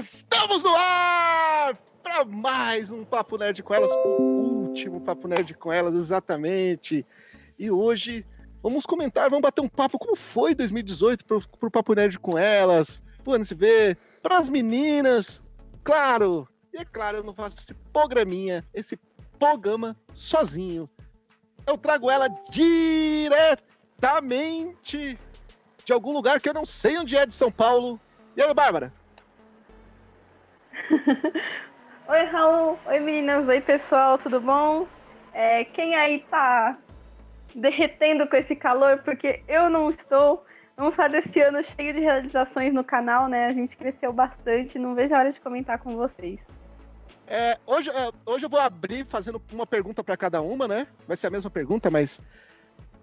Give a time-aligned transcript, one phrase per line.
[0.00, 5.70] Estamos no ar para mais um Papo Nerd com elas, o último Papo Nerd com
[5.70, 7.06] elas, exatamente.
[7.58, 8.24] E hoje
[8.62, 13.04] vamos comentar, vamos bater um papo como foi 2018 pro, pro Papo Nerd com elas,
[13.22, 15.42] pro NSV, para as meninas,
[15.84, 16.48] claro.
[16.72, 18.98] E é claro, eu não faço esse programinha, esse
[19.38, 20.88] programa sozinho.
[21.66, 23.28] Eu trago ela diretamente
[25.84, 28.00] de algum lugar que eu não sei onde é de São Paulo.
[28.34, 28.98] E aí, Bárbara?
[32.08, 32.78] Oi, Raul.
[32.86, 33.46] Oi, meninas.
[33.46, 34.18] Oi, pessoal.
[34.18, 34.86] Tudo bom?
[35.32, 36.76] É, quem aí tá
[37.54, 38.98] derretendo com esse calor?
[39.04, 40.44] Porque eu não estou.
[40.76, 43.46] Vamos fazer esse ano cheio de realizações no canal, né?
[43.46, 44.78] A gente cresceu bastante.
[44.78, 46.40] Não vejo a hora de comentar com vocês.
[47.26, 50.86] É, hoje, é, hoje eu vou abrir fazendo uma pergunta para cada uma, né?
[51.06, 52.20] Vai ser a mesma pergunta, mas.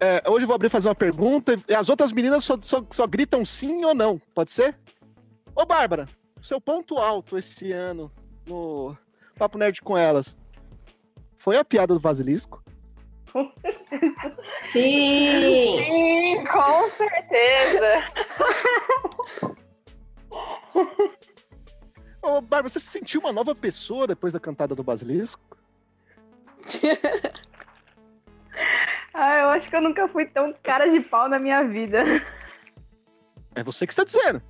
[0.00, 3.06] É, hoje eu vou abrir fazer uma pergunta e as outras meninas só, só, só
[3.06, 4.20] gritam sim ou não.
[4.34, 4.76] Pode ser?
[5.56, 6.06] Ô, Bárbara,
[6.40, 8.10] seu ponto alto esse ano
[8.46, 8.96] no
[9.36, 10.36] Papo Nerd com elas
[11.36, 12.62] foi a piada do Basilisco?
[13.32, 14.36] Com certeza.
[14.58, 15.78] Sim!
[15.78, 18.04] Sim, com certeza.
[22.20, 25.40] Ô, Bárbara, você se sentiu uma nova pessoa depois da cantada do Basilisco?
[29.14, 32.04] ah, eu acho que eu nunca fui tão cara de pau na minha vida.
[33.54, 34.42] É você que está dizendo.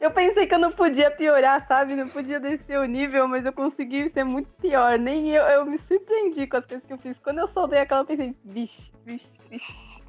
[0.00, 1.94] Eu pensei que eu não podia piorar, sabe?
[1.94, 4.98] Não podia descer o nível, mas eu consegui ser muito pior.
[4.98, 7.18] Nem eu, eu me surpreendi com as coisas que eu fiz.
[7.18, 10.00] Quando eu soldei aquela, eu pensei, vixe, vixe, vixe.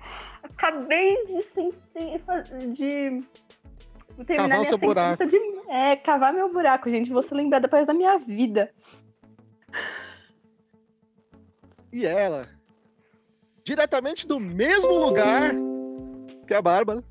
[0.42, 1.44] Acabei de,
[2.74, 3.24] de,
[4.18, 5.26] de terminar Cavar minha seu buraco.
[5.26, 5.38] de.
[5.68, 7.12] É, cavar meu buraco, gente.
[7.12, 8.72] Vou ser lembrada depois da minha vida.
[11.92, 12.48] E ela,
[13.62, 15.52] diretamente do mesmo lugar
[16.48, 17.04] que a Bárbara,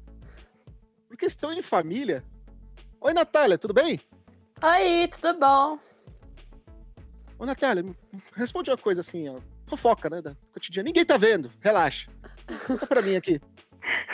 [1.06, 2.24] por questão de família.
[3.02, 3.98] Oi, Natália, tudo bem?
[4.62, 5.78] Oi, tudo bom?
[7.38, 7.82] Ô, Natália,
[8.34, 9.40] responde uma coisa assim, ó.
[9.66, 10.20] Fofoca, né?
[10.20, 10.86] Da cotidiana.
[10.86, 12.10] Ninguém tá vendo, relaxa.
[12.66, 13.40] Conta pra mim aqui.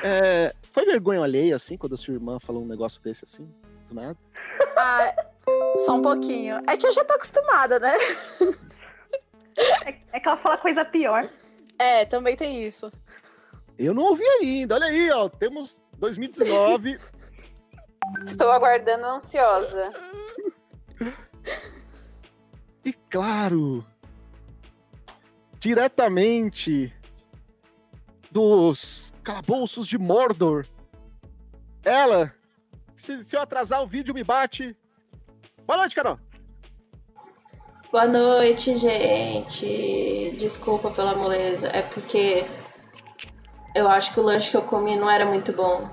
[0.04, 3.52] É, foi vergonha alheia, assim, quando a sua irmã falou um negócio desse assim?
[3.88, 4.16] Do nada?
[4.76, 5.26] Ah,
[5.78, 6.62] só um pouquinho.
[6.68, 7.94] É que eu já tô acostumada, né?
[9.58, 11.28] É, é que ela fala coisa pior.
[11.78, 12.92] É, também tem isso.
[13.78, 14.74] Eu não ouvi ainda.
[14.76, 15.28] Olha aí, ó.
[15.28, 16.98] Temos 2019.
[18.24, 19.92] Estou aguardando ansiosa.
[22.84, 23.84] e claro,
[25.58, 26.94] diretamente
[28.30, 30.66] dos calabouços de Mordor.
[31.84, 32.34] Ela,
[32.96, 34.76] se, se eu atrasar o vídeo, me bate.
[35.66, 36.18] Boa noite, Carol.
[37.90, 40.34] Boa noite, gente.
[40.36, 41.68] Desculpa pela moleza.
[41.68, 42.44] É porque
[43.74, 45.88] eu acho que o lanche que eu comi não era muito bom.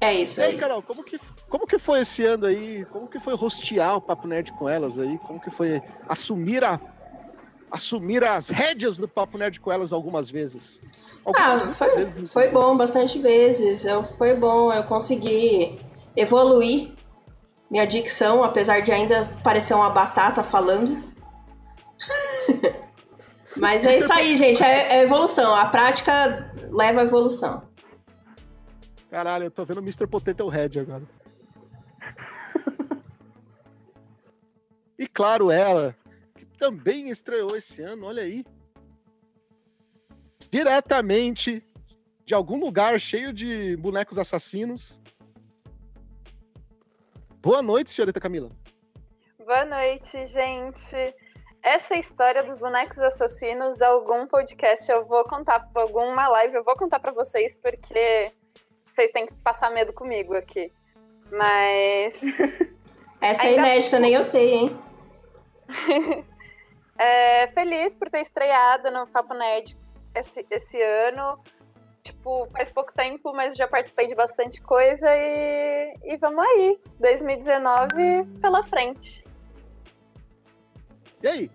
[0.00, 0.58] É isso E aí, aí.
[0.58, 2.86] Carol, como que, como que foi esse ano aí?
[2.86, 5.18] Como que foi rostear o Papo Nerd com elas aí?
[5.18, 6.80] Como que foi assumir a
[7.70, 10.80] assumir as rédeas do Papo Nerd com elas algumas vezes?
[11.36, 12.32] Ah, Algumas foi, vezes.
[12.32, 13.84] foi bom bastante vezes.
[13.84, 15.78] Eu, foi bom, eu consegui
[16.16, 16.92] evoluir
[17.70, 21.00] minha dicção, apesar de ainda parecer uma batata falando.
[23.56, 24.62] Mas é isso aí, gente.
[24.62, 25.54] É, é evolução.
[25.54, 27.62] A prática leva à evolução.
[29.10, 30.06] Caralho, eu tô vendo Mr.
[30.06, 31.02] Potato Head agora.
[34.96, 35.96] e claro, ela,
[36.36, 38.44] que também estreou esse ano, olha aí.
[40.48, 41.60] Diretamente
[42.24, 45.00] de algum lugar cheio de bonecos assassinos.
[47.42, 48.52] Boa noite, senhorita Camila.
[49.44, 50.96] Boa noite, gente.
[51.60, 57.00] Essa história dos bonecos assassinos, algum podcast eu vou contar, alguma live eu vou contar
[57.00, 58.32] pra vocês, porque
[58.92, 60.72] vocês têm que passar medo comigo aqui.
[61.30, 62.20] Mas
[63.20, 64.78] Essa é inédita, nem eu sei, hein?
[66.98, 69.76] é, feliz por ter estreado no Papo Nerd
[70.14, 71.38] esse, esse ano.
[72.02, 76.80] Tipo, faz pouco tempo, mas já participei de bastante coisa e, e vamos aí.
[76.98, 79.22] 2019 pela frente.
[81.22, 81.50] E aí?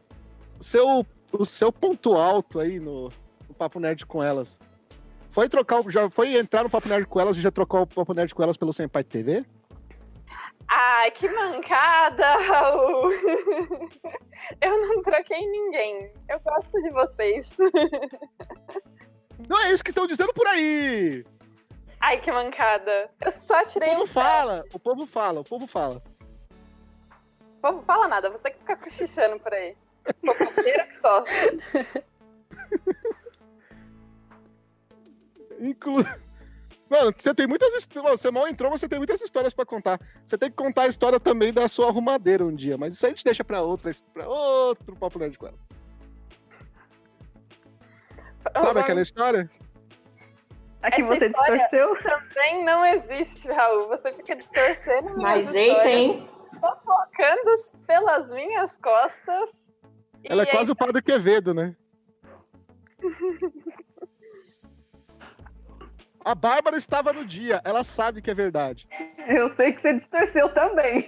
[0.59, 3.09] O seu, o seu ponto alto aí no,
[3.48, 4.59] no Papo Nerd com elas.
[5.35, 7.87] Foi trocar, o- já foi entrar no Papo Nerd com elas e já trocou o
[7.87, 9.45] Papo Nerd com elas pelo Senpai TV?
[10.67, 13.09] Ai, que mancada, Raul!
[14.61, 16.11] Eu não troquei ninguém.
[16.29, 17.53] Eu gosto de vocês.
[19.49, 21.25] Não é isso que estão dizendo por aí!
[21.99, 23.09] Ai, que mancada.
[23.21, 26.01] Eu só O tirei povo um fala, o povo fala, o povo fala.
[27.61, 29.75] Povo, fala nada, você que fica cochichando por aí.
[30.25, 31.23] Fofoqueira que só.
[35.60, 36.04] Inclu...
[36.90, 38.22] Mano, você tem muitas histórias.
[38.22, 40.00] Você mal entrou, mas você tem muitas histórias pra contar.
[40.25, 43.12] Você tem que contar a história também da sua arrumadeira um dia, mas isso aí
[43.12, 45.57] a gente deixa pra, outra, pra outro Papo Nerd com ela.
[48.60, 49.50] Sabe aquela história?
[50.84, 51.98] A que Essa você distorceu?
[52.04, 53.88] Também não existe, Raul.
[53.88, 56.30] Você fica distorcendo minhas Mas eita, hein?
[56.60, 57.52] fofocando
[57.88, 59.68] pelas minhas costas.
[60.24, 61.75] Ela é quase o Padre Quevedo, né?
[66.25, 68.88] A Bárbara estava no dia, ela sabe que é verdade.
[69.27, 71.07] Eu sei que você distorceu também.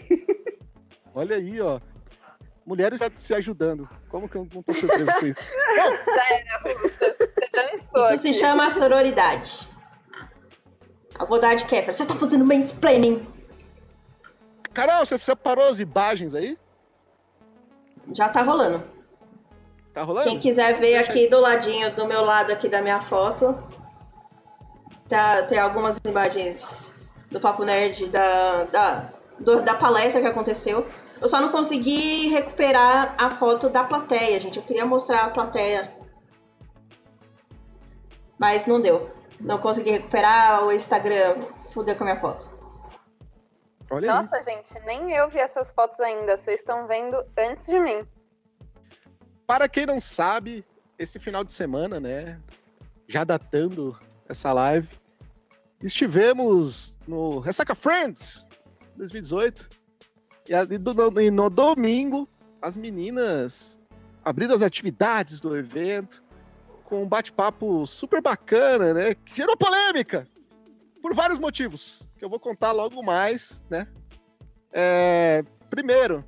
[1.16, 1.80] Olha aí, ó.
[2.64, 3.90] Mulheres se ajudando.
[4.10, 5.40] Como que eu não tô surpreso com isso?
[7.34, 9.68] Você dançou Isso se chama sororidade.
[11.20, 11.94] Eu vou dar de Kéfera.
[11.94, 13.26] Você tá fazendo mansplaining.
[14.74, 16.58] Carol, você separou as imagens aí?
[18.14, 18.84] Já tá rolando.
[19.94, 20.28] Tá rolando?
[20.28, 23.58] Quem quiser ver aqui do ladinho, do meu lado aqui da minha foto,
[25.08, 26.94] tá, tem algumas imagens
[27.32, 29.10] do Papo Nerd da, da,
[29.40, 30.88] do- da palestra que aconteceu.
[31.20, 34.58] Eu só não consegui recuperar a foto da plateia, gente.
[34.58, 35.92] Eu queria mostrar a plateia.
[38.38, 39.12] Mas não deu.
[39.40, 41.36] Não consegui recuperar o Instagram.
[41.74, 42.48] Fudeu com a minha foto.
[43.90, 44.18] Olha aí.
[44.18, 46.38] Nossa, gente, nem eu vi essas fotos ainda.
[46.38, 48.06] Vocês estão vendo antes de mim.
[49.46, 50.64] Para quem não sabe,
[51.00, 52.40] esse final de semana, né?
[53.08, 54.88] Já datando essa live,
[55.82, 58.48] estivemos no Ressaca Friends
[58.96, 59.70] 2018.
[60.50, 62.28] E, no domingo,
[62.62, 63.80] as meninas
[64.24, 66.24] abriram as atividades do evento
[66.86, 69.16] com um bate-papo super bacana, né?
[69.16, 70.28] Que gerou polêmica
[71.02, 73.88] por vários motivos, que eu vou contar logo mais, né?
[74.72, 76.24] É, primeiro,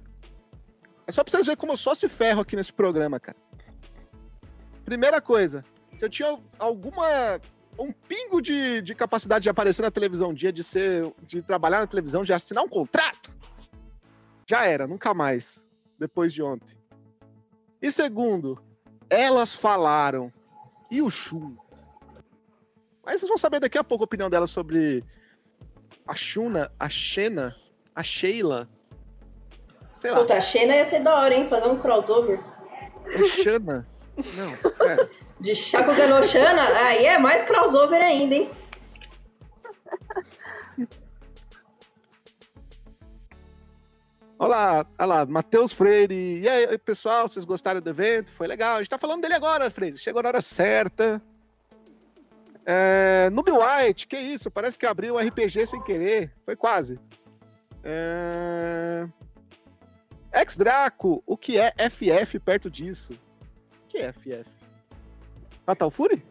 [1.07, 3.37] é só pra vocês verem como eu só se ferro aqui nesse programa, cara.
[4.85, 5.63] Primeira coisa,
[5.97, 7.39] se eu tinha alguma.
[7.79, 11.11] Um pingo de, de capacidade de aparecer na televisão um dia, de ser.
[11.23, 13.31] de trabalhar na televisão, de assinar um contrato,
[14.45, 15.63] já era, nunca mais.
[15.97, 16.77] Depois de ontem.
[17.81, 18.61] E segundo,
[19.09, 20.31] elas falaram.
[20.91, 21.55] E o Shun?
[23.05, 25.03] Mas vocês vão saber daqui a pouco a opinião delas sobre
[26.07, 27.55] a Shuna, a Xena,
[27.95, 28.67] a Sheila.
[29.95, 30.17] Sei lá.
[30.17, 31.45] Puta, a Xena ia ser da hora, hein?
[31.45, 32.39] Fazer um crossover.
[33.05, 33.87] É Xana?
[34.35, 35.07] Não, é.
[35.39, 38.49] De Shakugan no Shana, aí é mais crossover ainda, hein?
[44.41, 46.39] Olha lá, olha lá, Matheus Freire.
[46.39, 48.31] E aí, pessoal, vocês gostaram do evento?
[48.31, 48.75] Foi legal.
[48.75, 49.97] A gente tá falando dele agora, Freire.
[49.97, 51.21] Chegou na hora certa.
[52.65, 54.49] É, Noob White, que isso?
[54.49, 56.31] Parece que abriu um RPG sem querer.
[56.45, 56.97] Foi quase.
[57.83, 59.07] É...
[60.33, 63.11] Ex Draco, o que é FF perto disso?
[63.89, 64.49] Que é FF?
[65.65, 66.23] Fatal Fury?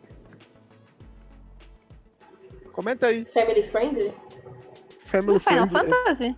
[2.72, 3.25] Comenta aí.
[3.25, 4.14] Family friendly?
[5.00, 5.90] Family No Final Friendly.
[5.90, 6.37] Fantasy?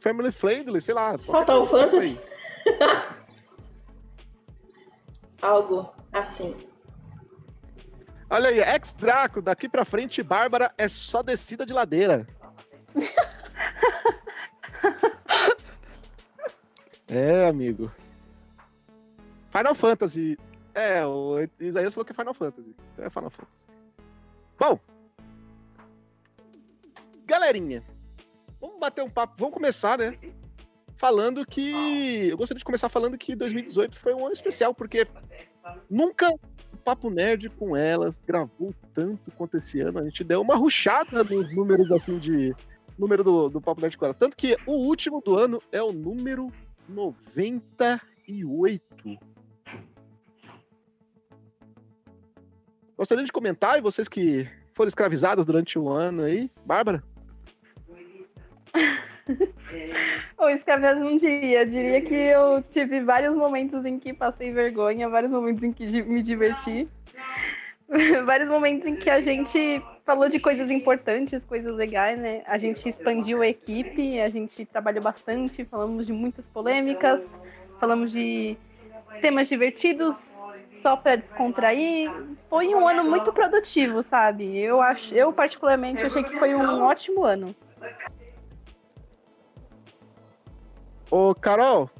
[0.00, 1.18] Family Friendly, sei lá.
[1.18, 2.18] Fatal Fantasy?
[5.42, 6.56] Algo assim.
[8.28, 12.26] Olha aí, ex Draco, daqui pra frente, Bárbara é só descida de ladeira.
[17.06, 17.90] é, amigo.
[19.50, 20.38] Final Fantasy.
[20.76, 22.76] É, o Isaías falou que é Final Fantasy.
[22.92, 23.66] Então é Final Fantasy.
[24.58, 24.78] Bom.
[27.24, 27.82] Galerinha,
[28.60, 29.36] vamos bater um papo.
[29.38, 30.18] Vamos começar, né?
[30.98, 32.28] Falando que.
[32.28, 35.06] Eu gostaria de começar falando que 2018 foi um ano especial, porque
[35.88, 40.00] nunca o Papo Nerd com elas gravou tanto quanto esse ano.
[40.00, 42.54] A gente deu uma ruchada nos números assim de.
[42.98, 44.14] Número do, do Papo Nerd com ela.
[44.14, 46.52] Tanto que o último do ano é o número
[46.86, 49.35] 98.
[52.96, 57.02] Gostaria de comentar, e vocês que foram escravizadas durante o ano aí, Bárbara?
[60.38, 61.66] Ou escravizados um dia.
[61.66, 66.22] Diria que eu tive vários momentos em que passei vergonha, vários momentos em que me
[66.22, 66.88] diverti.
[68.24, 72.42] vários momentos em que a gente falou de coisas importantes, coisas legais, né?
[72.46, 77.40] A gente expandiu a equipe, a gente trabalhou bastante, falamos de muitas polêmicas,
[77.78, 78.56] falamos de
[79.20, 80.35] temas divertidos,
[80.86, 82.08] só para descontrair.
[82.48, 84.56] Foi um ano muito produtivo, sabe?
[84.56, 87.52] Eu acho, eu particularmente achei que foi um ótimo ano.
[91.10, 91.90] Ô, Carol,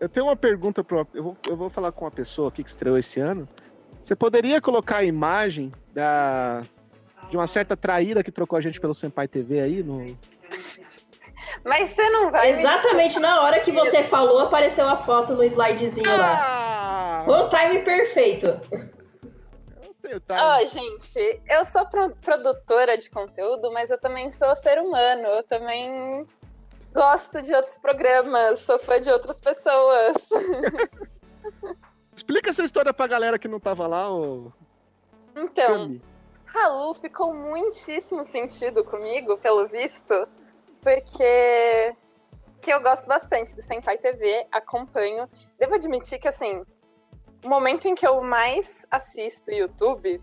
[0.00, 2.70] eu tenho uma pergunta para eu vou, eu vou falar com uma pessoa aqui que
[2.70, 3.48] estreou esse ano.
[4.02, 6.62] Você poderia colocar a imagem da
[7.30, 10.04] de uma certa traíra que trocou a gente pelo Senpai TV aí no
[11.64, 12.52] Mas você não vai.
[12.52, 16.38] me Exatamente na hora que você falou, apareceu a foto no slidezinho lá.
[16.40, 17.24] Ah!
[17.28, 18.46] O time perfeito.
[20.02, 20.68] Eu, tenho Ó, time.
[20.70, 25.22] gente, eu sou pro- produtora de conteúdo, mas eu também sou ser humano.
[25.28, 26.26] Eu também
[26.92, 30.16] gosto de outros programas, sou fã de outras pessoas.
[32.14, 34.52] Explica essa história pra galera que não tava lá, ô
[35.34, 36.02] Então, Cami.
[36.44, 40.28] Raul ficou muitíssimo sentido comigo, pelo visto,
[40.82, 41.94] porque
[42.60, 45.28] que eu gosto bastante do Senpai TV, acompanho.
[45.58, 46.62] Devo admitir que, assim,
[47.44, 50.20] o momento em que eu mais assisto YouTube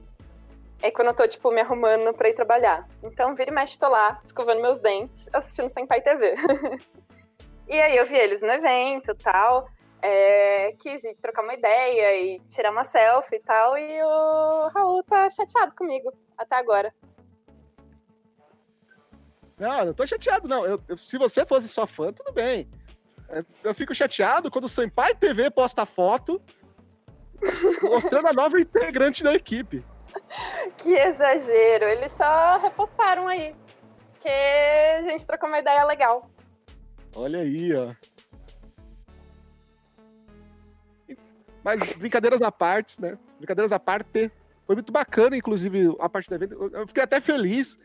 [0.81, 2.87] é quando eu tô, tipo, me arrumando pra ir trabalhar.
[3.03, 6.35] Então, vira e mexe, tô lá, escovando meus dentes, assistindo Senpai TV.
[7.67, 9.67] e aí eu vi eles no evento e tal.
[10.01, 13.77] é, quis trocar uma ideia e tirar uma selfie e tal.
[13.77, 16.93] E o Raul tá chateado comigo até agora.
[19.59, 20.65] Não, não tô chateado, não.
[20.65, 22.67] Eu- eu- se você fosse só fã, tudo bem.
[23.29, 26.41] É, Eu fico chateado quando o Senpai TV posta foto
[27.83, 29.83] mostrando a nova integrante da equipe.
[30.77, 31.85] Que exagero!
[31.85, 33.55] Eles só repostaram aí.
[34.19, 36.29] Que a gente trocou uma ideia legal.
[37.15, 37.93] Olha aí, ó.
[41.63, 43.17] Mas brincadeiras à parte, né?
[43.37, 44.31] Brincadeiras à parte.
[44.65, 46.53] Foi muito bacana, inclusive, a parte do evento.
[46.53, 47.77] Eu- Eu fiquei até feliz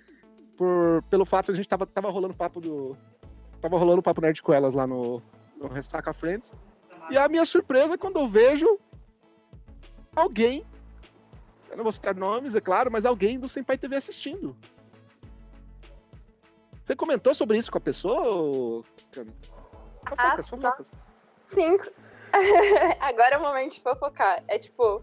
[0.57, 2.97] por, pelo fato de a gente tava, tava rolando papo do.
[3.61, 5.23] Tava rolando papo nerd com elas lá no,
[5.57, 6.53] no Ressaca Friends.
[7.11, 8.79] E a minha surpresa é quando eu vejo
[10.15, 10.65] alguém.
[11.71, 14.57] Eu não vou citar nomes, é claro, mas alguém do Senpai TV assistindo.
[16.83, 19.33] Você comentou sobre isso com a pessoa, Cami?
[20.07, 20.93] Fofocas, Ah, fofocas.
[21.47, 21.85] Cinco.
[23.01, 24.43] Agora é o momento de fofocar.
[24.47, 25.03] É tipo.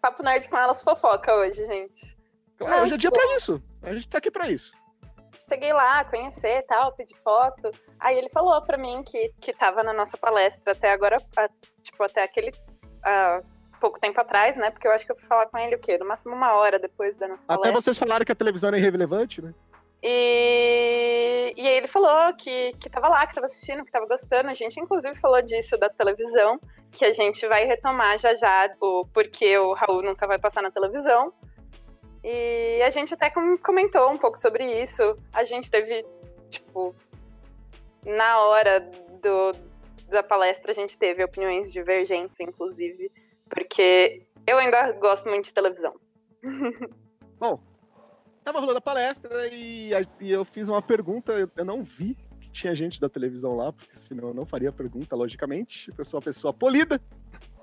[0.00, 2.16] Papo nerd com elas fofoca hoje, gente.
[2.64, 3.62] Claro, Não, hoje é dia pra isso.
[3.82, 4.72] A gente tá aqui pra isso.
[5.48, 7.70] Cheguei lá, conhecer e tal, pedir foto.
[8.00, 11.48] Aí ele falou pra mim que, que tava na nossa palestra até agora, a-
[11.82, 12.50] tipo, até aquele.
[13.04, 13.42] ah,
[13.80, 14.70] pouco tempo atrás, né?
[14.70, 15.98] Porque eu acho que eu fui falar com ele o quê?
[15.98, 17.80] No máximo uma hora depois da nossa Até palestra.
[17.82, 19.52] vocês falaram que a televisão é irrelevante, né?
[20.02, 24.48] E, e aí ele falou que, que tava lá, que tava assistindo, que tava gostando.
[24.48, 26.58] A gente, inclusive, falou disso da televisão,
[26.92, 30.70] que a gente vai retomar já já, o porquê o Raul nunca vai passar na
[30.70, 31.32] televisão.
[32.24, 35.16] E a gente até com- comentou um pouco sobre isso.
[35.30, 36.06] A gente teve,
[36.48, 36.94] tipo,
[38.02, 38.80] na hora
[39.20, 39.52] do,
[40.08, 43.12] da palestra, a gente teve opiniões divergentes, inclusive,
[43.48, 45.94] porque eu ainda gosto muito de televisão.
[48.44, 49.90] Tava rolando a palestra e,
[50.20, 53.72] e eu fiz uma pergunta, eu, eu não vi que tinha gente da televisão lá,
[53.72, 55.90] porque senão eu não faria a pergunta, logicamente.
[55.96, 57.00] Eu sou uma pessoa polida.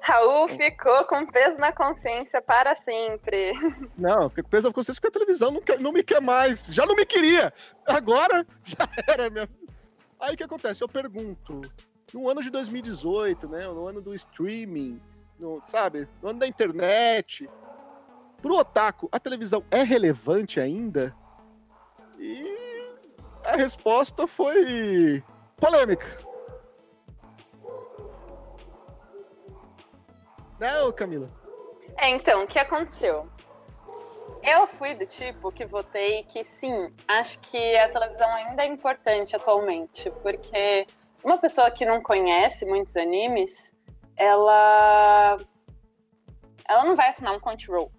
[0.01, 3.53] Raul ficou com peso na consciência para sempre.
[3.97, 6.65] Não, fico preso com vocês porque a televisão não, quer- não me quer mais.
[6.65, 7.53] Já não me queria.
[7.85, 8.77] Agora já
[9.07, 9.47] era minha.
[10.19, 10.83] Aí o que acontece?
[10.83, 11.61] Eu pergunto,
[12.13, 13.67] no ano de 2018, né?
[13.67, 14.99] No ano do streaming,
[15.39, 16.07] no, sabe?
[16.21, 17.47] No ano da internet.
[18.41, 21.15] Pro otaku, a televisão é relevante ainda?
[22.17, 22.57] E
[23.45, 25.23] a resposta foi
[25.57, 26.05] polêmica.
[30.61, 31.27] Não, Camila.
[31.97, 33.27] É, então, o que aconteceu?
[34.43, 39.35] Eu fui do tipo que votei que sim, acho que a televisão ainda é importante
[39.35, 40.85] atualmente, porque
[41.23, 43.75] uma pessoa que não conhece muitos animes,
[44.15, 45.37] ela
[46.67, 47.91] ela não vai assinar um Crunchyroll.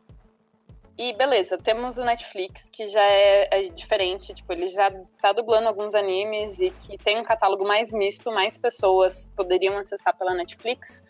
[0.97, 4.89] E beleza, temos o Netflix, que já é, é diferente, tipo, ele já
[5.21, 10.17] tá dublando alguns animes e que tem um catálogo mais misto, mais pessoas poderiam acessar
[10.17, 11.03] pela Netflix.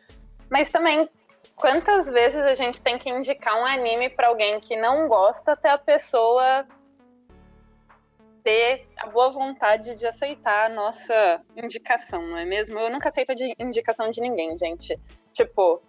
[0.50, 1.09] Mas também
[1.62, 5.71] quantas vezes a gente tem que indicar um anime pra alguém que não gosta até
[5.71, 6.66] a pessoa
[8.42, 12.81] ter a boa vontade de aceitar a nossa indicação, não é mesmo?
[12.81, 14.99] Eu nunca aceito de indicação de ninguém, gente.
[15.33, 15.81] Tipo,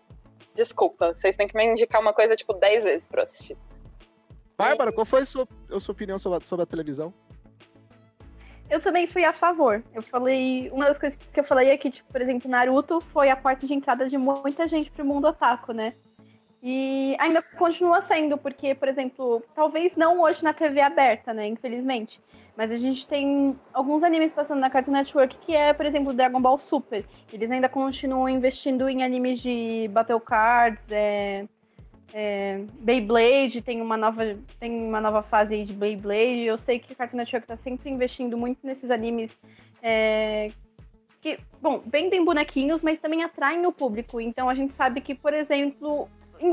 [0.53, 3.57] desculpa, vocês têm que me indicar uma coisa, tipo, 10 vezes pra eu assistir.
[4.55, 7.11] Bárbara, qual foi a sua, a sua opinião sobre a, sobre a televisão?
[8.69, 9.83] Eu também fui a favor.
[9.93, 10.69] Eu falei.
[10.71, 13.67] Uma das coisas que eu falei é que, tipo, por exemplo, Naruto foi a porta
[13.67, 15.93] de entrada de muita gente pro mundo otaku, né?
[16.65, 21.45] E ainda continua sendo, porque, por exemplo, talvez não hoje na TV aberta, né?
[21.45, 22.21] Infelizmente.
[22.55, 26.39] Mas a gente tem alguns animes passando na Cartoon Network que é, por exemplo, Dragon
[26.39, 27.03] Ball Super.
[27.33, 31.45] Eles ainda continuam investindo em animes de Battle Cards, é,
[32.15, 36.43] é, Beyblade, tem uma nova tem uma nova fase aí de Beyblade.
[36.43, 39.35] Eu sei que a Cartoon Network tá sempre investindo muito nesses animes
[39.81, 40.51] é,
[41.19, 44.21] que, bom, vendem bonequinhos, mas também atraem o público.
[44.21, 46.07] Então a gente sabe que, por exemplo,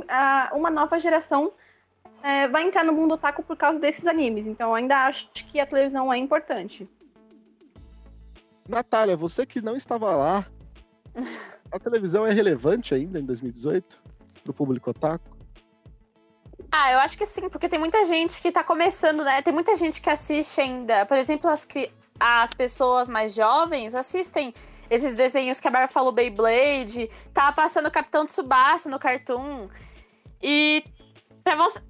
[0.08, 1.52] a- uma nova geração
[2.22, 4.46] é, vai entrar no mundo otaku por causa desses animes.
[4.46, 6.88] Então eu ainda acho que a televisão é importante.
[8.66, 10.46] Natália, você que não estava lá,
[11.70, 14.00] a televisão é relevante ainda em 2018
[14.42, 15.39] pro público otaku?
[16.72, 19.42] Ah, eu acho que sim, porque tem muita gente que tá começando, né?
[19.42, 21.04] Tem muita gente que assiste ainda.
[21.04, 21.66] Por exemplo, as,
[22.18, 24.54] as pessoas mais jovens assistem
[24.88, 29.68] esses desenhos que a Bárbara falou, Beyblade, tava passando o Capitão Tsubasa no Cartoon.
[30.42, 30.84] E
[31.42, 31.80] pra você.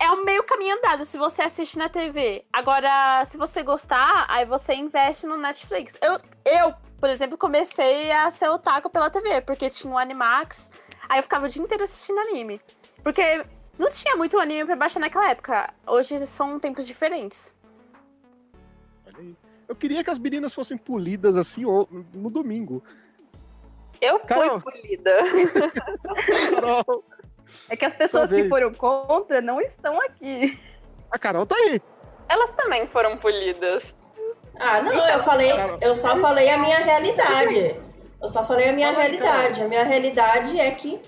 [0.00, 2.44] É um meio caminho andado se você assiste na TV.
[2.52, 5.98] Agora, se você gostar, aí você investe no Netflix.
[6.00, 10.70] Eu, eu por exemplo, comecei a ser otaku pela TV, porque tinha um Animax.
[11.08, 12.60] Aí eu ficava o dia inteiro assistindo anime.
[13.02, 13.44] Porque
[13.78, 15.72] não tinha muito anime pra baixar naquela época.
[15.86, 17.54] Hoje são tempos diferentes.
[19.68, 21.62] Eu queria que as meninas fossem polidas assim
[22.12, 22.82] no domingo.
[24.00, 24.60] Eu Carol.
[24.60, 25.18] fui polida.
[26.54, 27.04] Carol.
[27.68, 30.58] É que as pessoas que foram contra não estão aqui.
[31.10, 31.80] A Carol tá aí.
[32.28, 33.94] Elas também foram polidas.
[34.60, 37.80] Ah, não, eu falei, eu só falei a minha realidade.
[38.20, 39.62] Eu só falei a minha realidade.
[39.62, 41.00] A minha realidade é que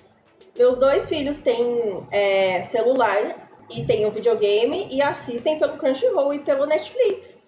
[0.56, 6.40] meus dois filhos têm é, celular e têm um videogame e assistem pelo Crunchyroll e
[6.40, 7.38] pelo Netflix.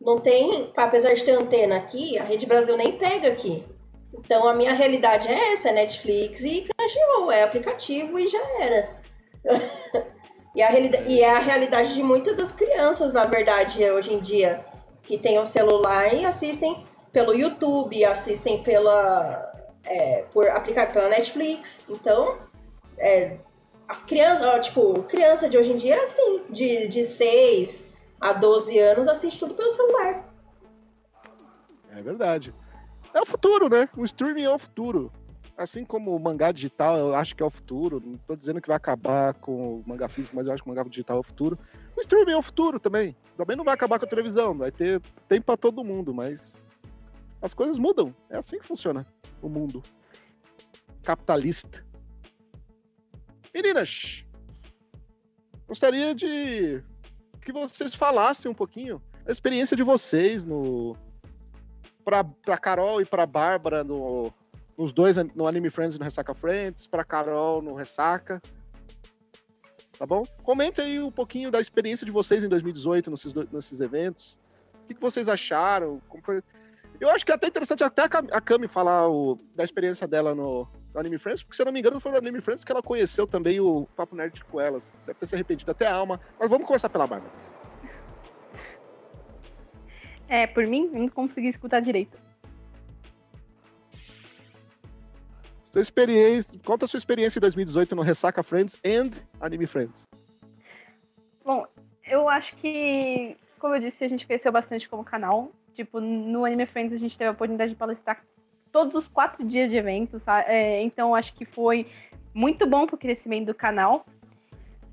[0.00, 3.64] Não tem, apesar de ter antena aqui, a Rede Brasil nem pega aqui.
[4.12, 9.00] Então a minha realidade é essa, é Netflix e Crunchyroll, é aplicativo e já era.
[10.54, 14.64] e, a e é a realidade de muitas das crianças, na verdade, hoje em dia,
[15.02, 19.50] que têm o celular e assistem pelo YouTube, assistem pela
[19.84, 21.80] é, por aplicar pela Netflix.
[21.88, 22.38] Então,
[23.00, 23.38] é,
[23.88, 28.78] as crianças, tipo, criança de hoje em dia é assim, de, de 6 há 12
[28.78, 30.28] anos assiste tudo pelo celular.
[31.90, 32.54] É verdade.
[33.12, 33.88] É o futuro, né?
[33.96, 35.10] O streaming é o futuro.
[35.56, 38.00] Assim como o mangá digital, eu acho que é o futuro.
[38.04, 40.72] Não tô dizendo que vai acabar com o mangá físico, mas eu acho que o
[40.72, 41.58] mangá digital é o futuro.
[41.96, 43.16] O streaming é o futuro também.
[43.36, 46.60] Também não vai acabar com a televisão, vai ter tempo para todo mundo, mas
[47.42, 48.14] as coisas mudam.
[48.28, 49.06] É assim que funciona
[49.42, 49.82] o mundo
[51.02, 51.89] capitalista.
[53.52, 54.24] Meninas,
[55.66, 56.82] gostaria de
[57.42, 60.96] que vocês falassem um pouquinho da experiência de vocês no
[62.04, 64.32] para para Carol e para Bárbara no
[64.78, 68.40] nos dois no Anime Friends e no Ressaca Friends, para Carol no Ressaca.
[69.98, 70.22] Tá bom?
[70.42, 74.38] Comente aí um pouquinho da experiência de vocês em 2018 nesses, nesses eventos.
[74.84, 76.00] O que, que vocês acharam?
[76.08, 76.42] Como foi?
[76.98, 80.66] Eu acho que é até interessante até a Cami falar o, da experiência dela no
[80.94, 83.26] Anime Friends, porque se eu não me engano foi no Anime Friends que ela conheceu
[83.26, 84.98] também o Papo Nerd com elas.
[85.06, 86.20] Deve ter se arrependido até a alma.
[86.38, 87.32] Mas vamos começar pela Bárbara.
[90.28, 92.16] É, por mim, eu não consegui escutar direito.
[95.64, 100.08] Sua experiência, conta a sua experiência em 2018 no Ressaca Friends and Anime Friends.
[101.44, 101.64] Bom,
[102.04, 105.52] eu acho que, como eu disse, a gente cresceu bastante como canal.
[105.74, 108.24] Tipo, no Anime Friends a gente teve a oportunidade de palestrar
[108.72, 111.86] todos os quatro dias de eventos, é, então acho que foi
[112.32, 114.04] muito bom pro crescimento do canal.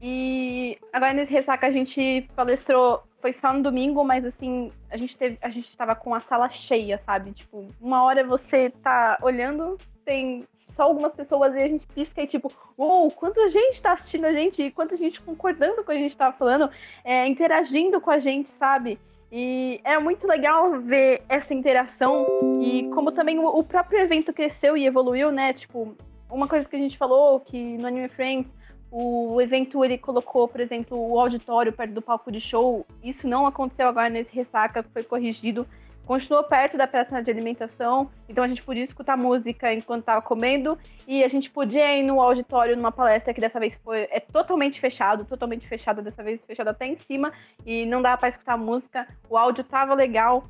[0.02, 5.18] E agora nesse ressaca a gente palestrou, foi só no domingo, mas assim, a gente
[5.18, 7.32] teve, a gente tava com a sala cheia, sabe?
[7.32, 12.28] Tipo, uma hora você tá olhando, tem só algumas pessoas e a gente pisca e
[12.28, 15.96] tipo, uou, quanta gente tá assistindo a gente, quanta gente concordando com o que a
[15.96, 16.70] gente tava falando,
[17.04, 19.00] é, interagindo com a gente, sabe?
[19.32, 22.28] E é muito legal ver essa interação
[22.60, 25.54] e como também o próprio evento cresceu e evoluiu, né?
[25.54, 25.96] Tipo,
[26.30, 28.54] uma coisa que a gente falou que no Anime Friends
[28.90, 32.86] o evento ele colocou, por exemplo, o auditório perto do palco de show.
[33.04, 35.68] Isso não aconteceu agora nesse ressaca, foi corrigido
[36.08, 40.80] continuou perto da praça de alimentação, então a gente podia escutar música enquanto estava comendo
[41.06, 44.80] e a gente podia ir no auditório numa palestra que dessa vez foi é totalmente
[44.80, 47.34] fechado, totalmente fechado, dessa vez fechado até em cima
[47.66, 49.06] e não dava para escutar música.
[49.30, 50.50] O áudio tava legal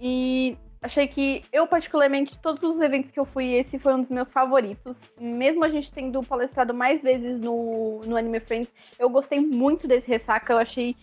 [0.00, 4.10] e achei que eu particularmente todos os eventos que eu fui esse foi um dos
[4.10, 5.12] meus favoritos.
[5.20, 10.08] Mesmo a gente tendo palestrado mais vezes no no Anime Friends, eu gostei muito desse
[10.08, 10.96] ressaca, eu achei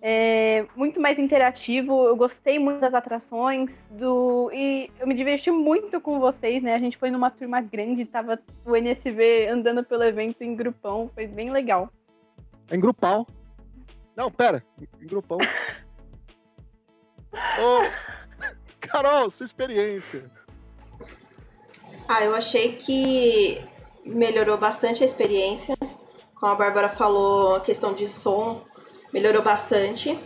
[0.00, 2.06] é, muito mais interativo.
[2.06, 6.74] Eu gostei muito das atrações do e eu me diverti muito com vocês, né?
[6.74, 11.26] A gente foi numa turma grande, tava o NSV andando pelo evento em grupão, foi
[11.26, 11.90] bem legal.
[12.70, 13.26] Em grupal?
[14.14, 14.64] Não, pera,
[15.00, 15.38] em grupão.
[17.32, 17.82] Ô,
[18.80, 20.30] Carol, sua experiência.
[22.08, 23.60] Ah, eu achei que
[24.04, 25.76] melhorou bastante a experiência.
[26.34, 28.64] Como a Bárbara falou, a questão de som
[29.12, 30.18] melhorou bastante.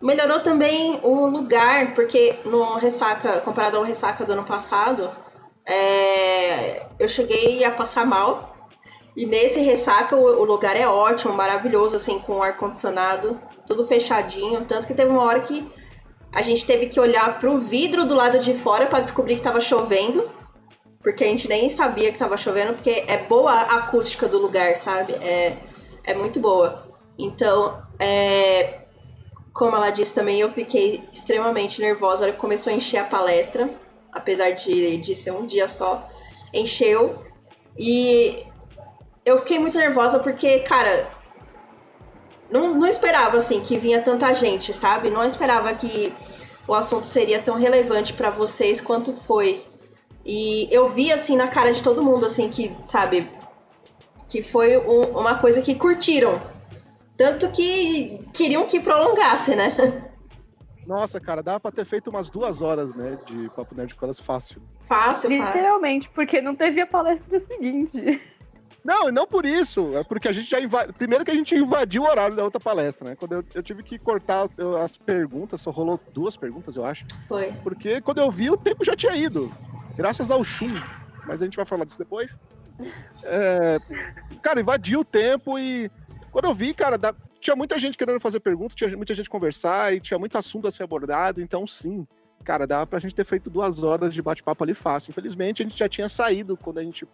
[0.00, 5.10] Melhorou também o lugar, porque no ressaca, comparado ao ressaca do ano passado,
[5.66, 8.56] é, eu cheguei a passar mal.
[9.16, 14.64] E nesse ressaca o, o lugar é ótimo, maravilhoso, assim, com ar-condicionado, tudo fechadinho.
[14.64, 15.66] Tanto que teve uma hora que
[16.32, 19.60] a gente teve que olhar pro vidro do lado de fora para descobrir que tava
[19.60, 20.28] chovendo.
[21.02, 24.76] Porque a gente nem sabia que tava chovendo, porque é boa a acústica do lugar,
[24.76, 25.12] sabe?
[25.14, 25.56] É,
[26.04, 26.86] é muito boa.
[27.18, 28.80] Então, é,
[29.52, 33.04] como ela disse também, eu fiquei extremamente nervosa na hora que começou a encher a
[33.04, 33.68] palestra,
[34.10, 36.08] apesar de, de ser um dia só,
[36.52, 37.22] encheu.
[37.78, 38.42] E
[39.24, 41.10] eu fiquei muito nervosa porque, cara,
[42.50, 45.10] não, não esperava assim que vinha tanta gente, sabe?
[45.10, 46.12] Não esperava que
[46.66, 49.64] o assunto seria tão relevante para vocês quanto foi.
[50.24, 53.28] E eu vi assim na cara de todo mundo assim que, sabe,
[54.28, 56.40] que foi um, uma coisa que curtiram.
[57.20, 59.76] Tanto que queriam que prolongasse, né?
[60.86, 64.18] Nossa, cara, dava pra ter feito umas duas horas, né, de Papo Nerd com elas
[64.18, 64.62] fácil.
[64.80, 65.28] Fácil, fácil.
[65.28, 68.22] Literalmente, porque não teve a palestra seguinte.
[68.82, 69.94] Não, e não por isso.
[69.94, 70.94] É porque a gente já invadiu.
[70.94, 73.16] Primeiro que a gente invadiu o horário da outra palestra, né?
[73.16, 77.04] Quando eu, eu tive que cortar eu, as perguntas, só rolou duas perguntas, eu acho.
[77.28, 77.52] Foi.
[77.62, 79.52] Porque quando eu vi, o tempo já tinha ido.
[79.94, 80.72] Graças ao Shun.
[81.26, 82.38] Mas a gente vai falar disso depois.
[83.24, 83.78] É,
[84.40, 85.90] cara, invadiu o tempo e.
[86.30, 89.94] Quando eu vi, cara, da, tinha muita gente querendo fazer perguntas, tinha muita gente conversar
[89.94, 92.06] e tinha muito assunto a ser abordado, então sim.
[92.44, 95.10] Cara, dava pra gente ter feito duas horas de bate-papo ali fácil.
[95.10, 97.06] Infelizmente, a gente já tinha saído quando a gente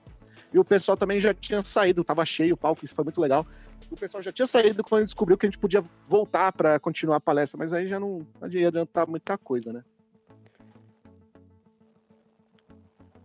[0.53, 3.47] e o pessoal também já tinha saído, tava cheio o palco, isso foi muito legal.
[3.91, 7.21] O pessoal já tinha saído quando descobriu que a gente podia voltar para continuar a
[7.21, 9.85] palestra, mas aí já não, não ia adiantar muita coisa, né?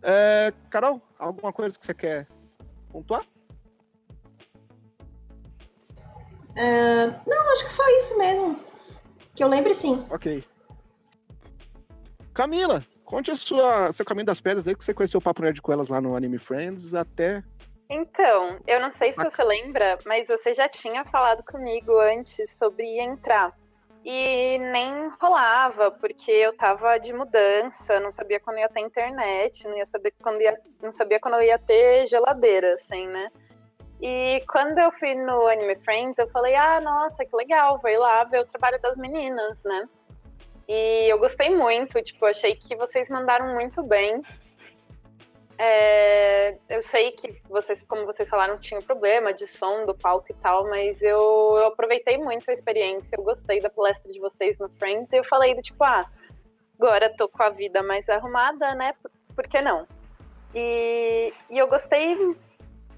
[0.01, 2.27] É, Carol, alguma coisa que você quer
[2.91, 3.23] pontuar?
[6.55, 8.59] É, não, acho que só isso mesmo.
[9.35, 10.05] Que eu lembre sim.
[10.09, 10.43] Ok.
[12.33, 15.61] Camila, Conte a sua, seu caminho das pedras aí, que você conheceu o Papo Nerd
[15.61, 17.43] com elas lá no Anime Friends até.
[17.89, 22.85] Então, eu não sei se você lembra, mas você já tinha falado comigo antes sobre
[23.01, 23.53] entrar.
[24.05, 29.77] E nem rolava, porque eu tava de mudança, não sabia quando ia ter internet, não
[29.77, 33.29] ia saber quando ia, não sabia quando eu ia ter geladeira, assim, né?
[34.01, 37.97] E quando eu fui no Anime Friends, eu falei, ah, nossa, que legal, vou ir
[37.97, 39.87] lá ver o trabalho das meninas, né?
[40.67, 44.21] E eu gostei muito, tipo, achei que vocês mandaram muito bem.
[45.57, 50.33] É, eu sei que vocês, como vocês falaram, tinha problema de som do palco e
[50.33, 51.19] tal, mas eu,
[51.57, 55.23] eu, aproveitei muito a experiência, eu gostei da palestra de vocês no Friends, e eu
[55.23, 56.09] falei do tipo, ah,
[56.79, 58.95] agora tô com a vida mais arrumada, né?
[58.99, 59.85] Por, por que não?
[60.55, 62.17] E, e eu gostei,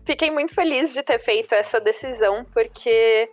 [0.05, 3.29] fiquei muito feliz de ter feito essa decisão, porque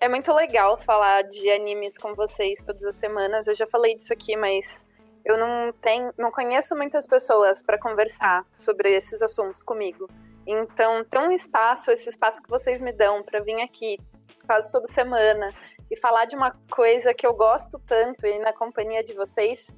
[0.00, 3.46] é muito legal falar de animes com vocês todas as semanas.
[3.46, 4.86] Eu já falei disso aqui, mas
[5.24, 10.08] eu não tenho, não conheço muitas pessoas para conversar sobre esses assuntos comigo.
[10.46, 13.98] Então, ter um espaço, esse espaço que vocês me dão para vir aqui
[14.46, 15.48] quase toda semana
[15.90, 19.76] e falar de uma coisa que eu gosto tanto e na companhia de vocês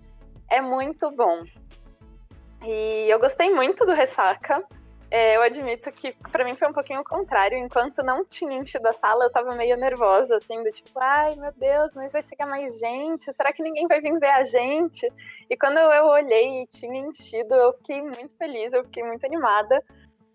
[0.49, 1.43] é muito bom.
[2.65, 4.65] E eu gostei muito do Ressaca.
[5.15, 7.59] É, eu admito que para mim foi um pouquinho o contrário.
[7.59, 11.53] Enquanto não tinha enchido a sala, eu tava meio nervosa, assim, do tipo, ai meu
[11.53, 15.07] Deus, mas vai chegar mais gente, será que ninguém vai vir ver a gente?
[15.51, 19.85] E quando eu olhei e tinha enchido, eu fiquei muito feliz, eu fiquei muito animada.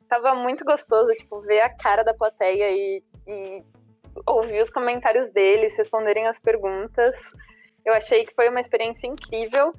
[0.07, 3.63] Tava muito gostoso, tipo, ver a cara da plateia e, e
[4.27, 7.15] ouvir os comentários deles, responderem as perguntas.
[7.83, 9.73] Eu achei que foi uma experiência incrível.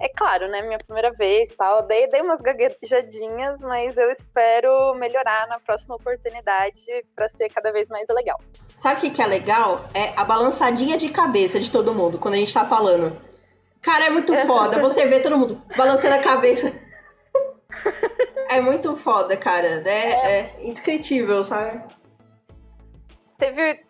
[0.00, 0.62] É claro, né?
[0.62, 1.82] Minha primeira vez tal.
[1.86, 7.88] Dei, dei umas gaguejadinhas, mas eu espero melhorar na próxima oportunidade para ser cada vez
[7.88, 8.40] mais legal.
[8.74, 9.86] Sabe o que, que é legal?
[9.94, 13.16] É a balançadinha de cabeça de todo mundo quando a gente tá falando.
[13.80, 14.80] Cara, é muito foda.
[14.82, 16.72] Você vê todo mundo balançando a cabeça.
[18.50, 19.82] é muito foda, cara.
[19.86, 21.82] É, é indescritível, sabe?
[23.38, 23.84] Teve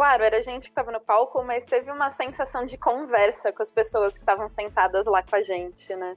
[0.00, 3.70] claro, era gente que estava no palco, mas teve uma sensação de conversa com as
[3.70, 6.16] pessoas que estavam sentadas lá com a gente, né?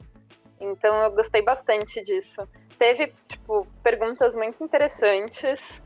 [0.57, 2.47] Então eu gostei bastante disso.
[2.79, 5.83] Teve, tipo, perguntas muito interessantes.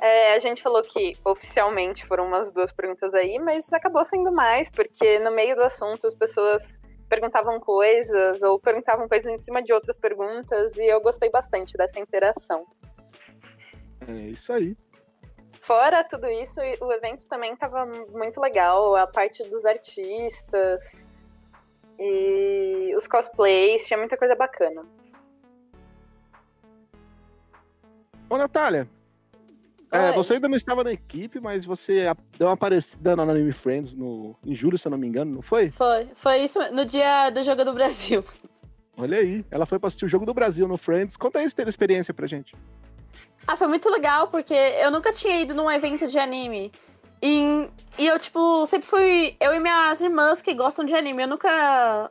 [0.00, 4.68] É, a gente falou que oficialmente foram umas duas perguntas aí, mas acabou sendo mais,
[4.68, 9.72] porque no meio do assunto as pessoas perguntavam coisas ou perguntavam coisas em cima de
[9.72, 12.66] outras perguntas e eu gostei bastante dessa interação.
[14.08, 14.76] É isso aí.
[15.66, 21.08] Fora tudo isso, o evento também estava muito legal, a parte dos artistas
[21.98, 24.86] e os cosplays, tinha muita coisa bacana.
[28.30, 28.88] Ô, Natália,
[29.90, 33.92] é, você ainda não estava na equipe, mas você deu uma aparecida no Anime Friends
[33.92, 35.70] no, em julho, se eu não me engano, não foi?
[35.70, 38.24] Foi, foi isso no dia do Jogo do Brasil.
[38.96, 41.16] Olha aí, ela foi para assistir o Jogo do Brasil no Friends.
[41.16, 42.54] Conta aí a experiência pra gente.
[43.46, 46.72] Ah, foi muito legal, porque eu nunca tinha ido num evento de anime.
[47.22, 49.36] E, e eu, tipo, sempre fui.
[49.40, 51.22] Eu e minhas irmãs que gostam de anime.
[51.22, 52.10] Eu nunca.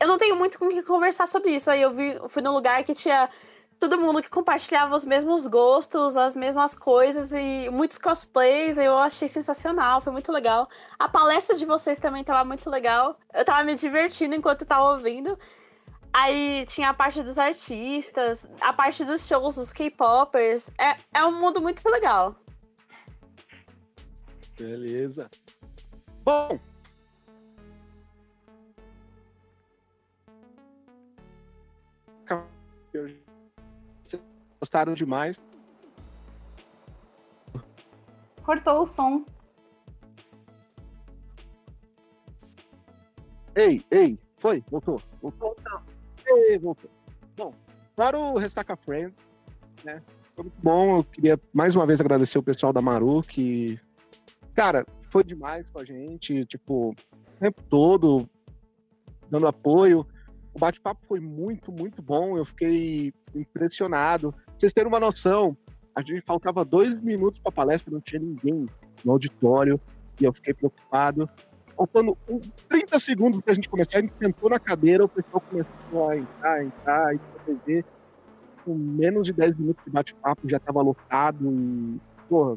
[0.00, 1.70] Eu não tenho muito com que conversar sobre isso.
[1.70, 3.28] Aí eu vi, fui num lugar que tinha
[3.80, 8.78] todo mundo que compartilhava os mesmos gostos, as mesmas coisas e muitos cosplays.
[8.78, 10.68] Eu achei sensacional, foi muito legal.
[10.98, 13.16] A palestra de vocês também tava muito legal.
[13.34, 15.36] Eu tava me divertindo enquanto tava ouvindo.
[16.12, 20.70] Aí tinha a parte dos artistas, a parte dos shows, dos K-popers.
[20.78, 22.36] É, é um mundo muito legal.
[24.58, 25.30] Beleza.
[26.22, 26.60] Bom.
[34.04, 34.22] Vocês
[34.60, 35.40] gostaram demais.
[38.44, 39.24] Cortou o som.
[43.54, 44.62] Ei, ei, foi?
[44.70, 45.00] Voltou.
[45.20, 45.54] Voltou.
[45.54, 45.91] Voltou.
[46.60, 46.90] Voltou.
[47.36, 47.54] Bom,
[47.96, 49.14] para o Restaca Friends,
[49.84, 50.02] né?
[50.34, 50.98] Foi muito bom.
[50.98, 53.78] Eu queria mais uma vez agradecer o pessoal da Maru, que,
[54.54, 56.94] cara, foi demais com a gente, tipo, o
[57.38, 58.28] tempo todo,
[59.30, 60.06] dando apoio.
[60.54, 62.36] O bate-papo foi muito, muito bom.
[62.36, 64.32] Eu fiquei impressionado.
[64.32, 65.56] Pra vocês terem uma noção,
[65.94, 68.66] a gente faltava dois minutos para a palestra, não tinha ninguém
[69.04, 69.80] no auditório,
[70.20, 71.28] e eu fiquei preocupado.
[71.82, 75.40] Faltando um, 30 segundos para a gente começar, a gente sentou na cadeira, o pessoal
[75.40, 77.20] começou a entrar, entrar, e
[77.66, 77.84] ver.
[78.64, 81.44] Com menos de 10 minutos de bate-papo já estava lotado.
[81.44, 82.56] E, porra,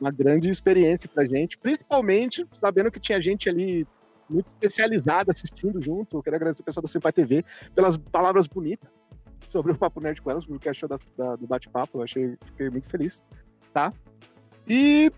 [0.00, 3.86] uma grande experiência pra gente, principalmente sabendo que tinha gente ali
[4.28, 6.16] muito especializada assistindo junto.
[6.16, 7.44] Eu quero agradecer o pessoal da Simpai TV
[7.76, 8.90] pelas palavras bonitas
[9.48, 11.98] sobre o Papo Nerd com elas, o que achou da, da, do bate-papo.
[11.98, 13.22] Eu achei, fiquei muito feliz,
[13.72, 13.92] tá?
[14.68, 15.12] E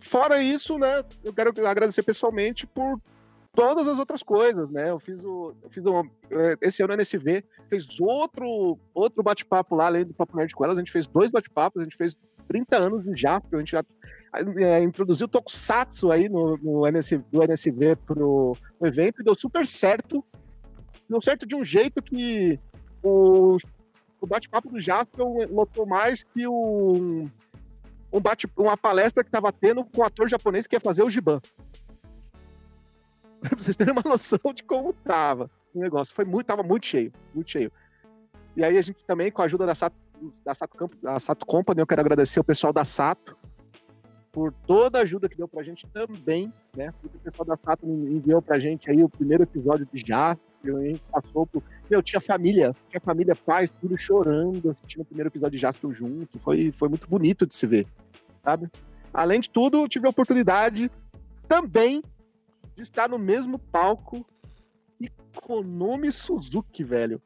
[0.00, 3.00] fora isso, né, eu quero agradecer pessoalmente por
[3.52, 4.90] todas as outras coisas, né?
[4.90, 6.06] Eu fiz o, eu fiz o
[6.60, 10.78] esse ano a NSV fez outro outro bate-papo lá além do Papo Nerd com elas,
[10.78, 12.16] a gente fez dois bate-papos, a gente fez
[12.48, 13.84] 30 anos de Jasper, a gente já
[14.58, 19.34] é, introduziu o Tokusatsu aí no, no NSV, do NSV pro, pro evento e deu
[19.34, 20.22] super certo.
[21.08, 22.58] Deu certo de um jeito que
[23.02, 23.56] o,
[24.20, 27.28] o bate-papo do Jasper lotou mais que o,
[28.12, 31.10] um bate, uma palestra que estava tendo com um ator japonês que ia fazer o
[31.10, 31.40] Giban.
[33.40, 36.14] pra vocês terem uma noção de como tava o negócio.
[36.14, 37.72] Foi muito, tava muito cheio, muito cheio.
[38.56, 39.96] E aí a gente também, com a ajuda da Sato,
[40.44, 43.36] da Sato, Camp, da Sato Company, eu quero agradecer o pessoal da Sato
[44.32, 46.92] por toda a ajuda que deu pra gente também, né?
[47.02, 51.02] O pessoal da Sato enviou pra gente aí o primeiro episódio de Jasper, a gente
[51.10, 51.62] passou por...
[51.90, 56.38] Meu, tinha família, tinha família, pais, tudo chorando, assistindo o primeiro episódio de Jasper junto.
[56.38, 57.86] Foi, foi muito bonito de se ver,
[58.44, 58.68] sabe?
[59.12, 60.90] Além de tudo, tive a oportunidade
[61.48, 62.02] também
[62.76, 64.24] de estar no mesmo palco
[65.00, 65.10] e
[65.42, 67.20] Konami Suzuki, velho.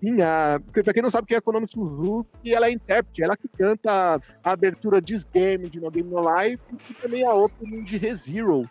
[0.00, 3.46] Sim, a, pra quem não sabe quem é Konami Suzuki, ela é intérprete, ela que
[3.48, 7.98] canta a abertura de Game, de No Game No Life, e também a opening de
[7.98, 8.68] ReZero.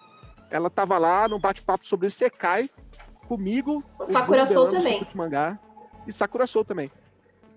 [0.49, 2.67] Ela tava lá no bate-papo sobre Sekai,
[3.27, 3.83] comigo.
[3.99, 5.03] O Sakura Soul também.
[5.03, 5.59] De mangá,
[6.07, 6.91] e Sakura Soul também,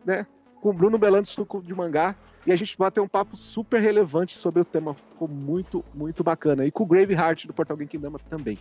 [0.05, 0.27] né?
[0.61, 2.15] Com o Bruno Belando Suco de mangá.
[2.45, 4.95] E a gente bateu um papo super relevante sobre o tema.
[4.95, 6.67] Ficou muito, muito bacana.
[6.67, 8.59] E com o Graveheart do Portal Genkidama também.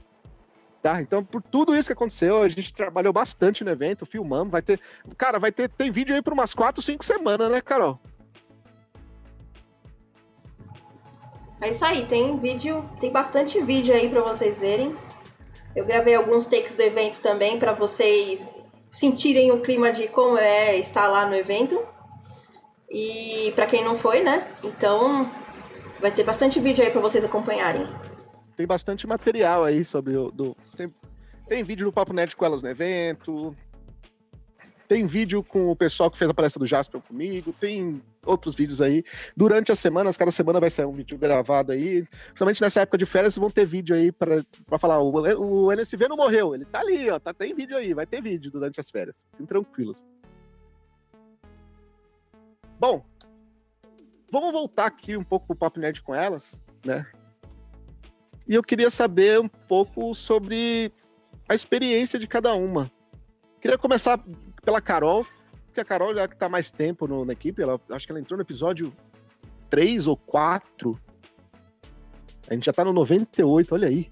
[0.81, 4.63] Tá, então, por tudo isso que aconteceu, a gente trabalhou bastante no evento, filmamos, vai
[4.63, 4.79] ter.
[5.15, 5.69] Cara, vai ter.
[5.69, 7.99] Tem vídeo aí por umas 4, 5 semanas, né, Carol?
[11.61, 14.95] É isso aí, tem vídeo, tem bastante vídeo aí para vocês verem.
[15.75, 18.49] Eu gravei alguns takes do evento também para vocês
[18.89, 21.79] sentirem o clima de como é estar lá no evento.
[22.89, 24.45] E para quem não foi, né?
[24.63, 25.29] Então
[25.99, 27.87] vai ter bastante vídeo aí para vocês acompanharem
[28.55, 30.31] tem bastante material aí sobre o.
[30.31, 30.93] Do, tem,
[31.47, 33.55] tem vídeo do Papo Nerd com elas no evento.
[34.87, 37.53] Tem vídeo com o pessoal que fez a palestra do Jasper comigo.
[37.53, 39.03] Tem outros vídeos aí.
[39.35, 42.05] Durante as semanas, cada semana vai sair um vídeo gravado aí.
[42.25, 46.17] Principalmente nessa época de férias, vão ter vídeo aí para falar: o, o NSV não
[46.17, 47.19] morreu, ele tá ali, ó.
[47.19, 49.25] Tá, tem vídeo aí, vai ter vídeo durante as férias.
[49.31, 50.05] Fiquem tranquilos.
[52.77, 53.05] Bom,
[54.31, 57.05] vamos voltar aqui um pouco pro Papo Nerd com elas, né?
[58.51, 60.91] E eu queria saber um pouco sobre
[61.47, 62.91] a experiência de cada uma.
[63.61, 64.21] Queria começar
[64.61, 65.25] pela Carol,
[65.67, 68.19] porque a Carol já que está mais tempo no, na equipe, ela, acho que ela
[68.19, 68.91] entrou no episódio
[69.69, 70.99] 3 ou 4.
[72.49, 74.11] A gente já está no 98, olha aí.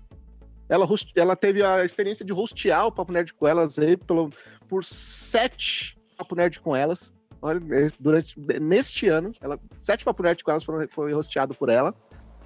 [0.69, 4.29] Ela, host, ela teve a experiência de hostear o Papo Nerd com elas aí pelo,
[4.69, 7.13] por sete Papo Nerd com elas.
[7.41, 7.59] Olha,
[7.99, 11.93] durante, neste ano, ela, sete Papo Nerd com elas foram, foi hosteado por ela,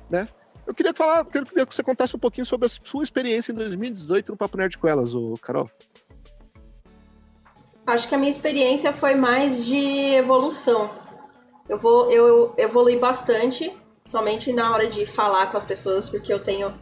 [0.09, 0.27] né?
[0.65, 4.31] Eu queria falar, queria que você contasse um pouquinho sobre a sua experiência em 2018
[4.31, 5.69] no Papo Nerd com elas, o Carol.
[7.85, 10.89] Acho que a minha experiência foi mais de evolução.
[11.67, 13.71] Eu vou eu evolui bastante,
[14.05, 16.73] somente na hora de falar com as pessoas, porque eu tenho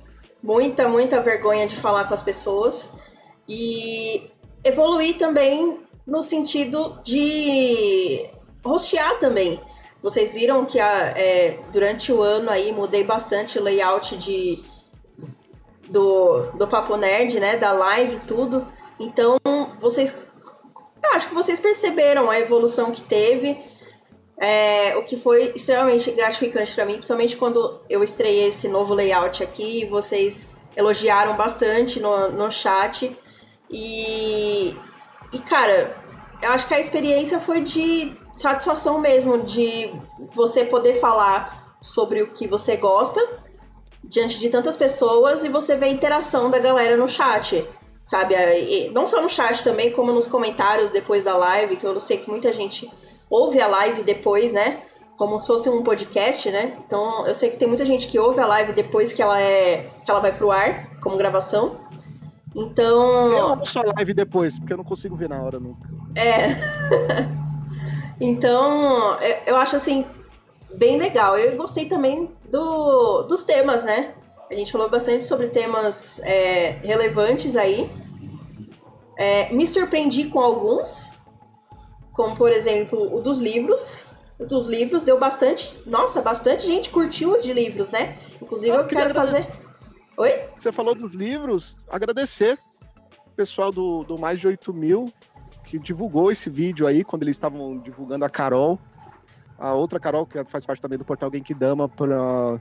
[0.44, 2.90] muita, muita vergonha de falar com as pessoas.
[3.50, 4.30] E
[4.64, 8.30] evoluir também no sentido de
[8.64, 9.60] rostear também.
[10.02, 14.64] Vocês viram que a, é, durante o ano aí mudei bastante o layout de,
[15.90, 17.56] do, do Papo Nerd, né?
[17.58, 18.66] Da live e tudo.
[19.00, 19.38] Então,
[19.80, 20.18] vocês.
[21.04, 23.60] Eu acho que vocês perceberam a evolução que teve.
[24.38, 29.44] É, o que foi extremamente gratificante para mim, principalmente quando eu estreiei esse novo layout
[29.44, 33.16] aqui, vocês elogiaram bastante no, no chat.
[33.70, 34.76] E,
[35.32, 35.96] e, cara,
[36.42, 39.92] eu acho que a experiência foi de satisfação mesmo, de
[40.34, 43.22] você poder falar sobre o que você gosta
[44.04, 47.66] diante de tantas pessoas e você ver a interação da galera no chat,
[48.04, 48.36] sabe?
[48.36, 52.18] E não só no chat também, como nos comentários depois da live, que eu sei
[52.18, 52.90] que muita gente
[53.30, 54.82] ouve a live depois, né?
[55.18, 56.78] Como se fosse um podcast, né?
[56.86, 59.90] Então eu sei que tem muita gente que ouve a live depois que ela é
[60.04, 61.80] que ela vai pro ar, como gravação.
[62.56, 63.32] Então.
[63.32, 65.88] Eu ouço a live depois, porque eu não consigo ver na hora nunca.
[66.18, 67.32] É.
[68.22, 70.06] então, eu acho assim,
[70.76, 71.38] bem legal.
[71.38, 74.14] Eu gostei também do, dos temas, né?
[74.50, 77.90] A gente falou bastante sobre temas é, relevantes aí.
[79.18, 81.12] É, me surpreendi com alguns,
[82.14, 84.06] como por exemplo o dos livros.
[84.38, 85.82] O dos livros deu bastante.
[85.86, 88.16] Nossa, bastante gente curtiu de livros, né?
[88.42, 89.48] Inclusive eu quero fazer.
[90.18, 90.32] Oi?
[90.60, 92.60] Você falou dos livros, agradecer
[93.28, 95.12] o pessoal do, do Mais de 8 mil
[95.72, 98.78] que divulgou esse vídeo aí, quando eles estavam divulgando a Carol.
[99.58, 102.60] A outra Carol, que faz parte também do portal Genkidama, para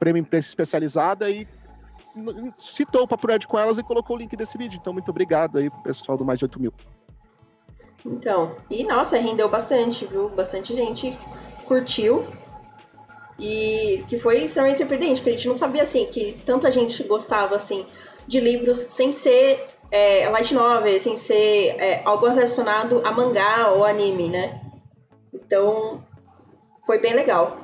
[0.00, 1.46] prêmio imprensa especializada e
[2.58, 4.76] citou o Papo Nerd com elas e colocou o link desse vídeo.
[4.80, 6.72] Então, muito obrigado aí pro pessoal do Mais de 8 mil.
[8.04, 10.30] Então, e nossa, rendeu bastante, viu?
[10.30, 11.16] Bastante gente
[11.66, 12.26] curtiu.
[13.38, 17.54] E que foi extremamente surpreendente, porque a gente não sabia, assim, que tanta gente gostava,
[17.54, 17.86] assim,
[18.26, 23.84] de livros sem ser é, light novel, sem ser é, algo relacionado a mangá ou
[23.84, 24.60] anime, né?
[25.32, 26.04] Então,
[26.84, 27.58] foi bem legal.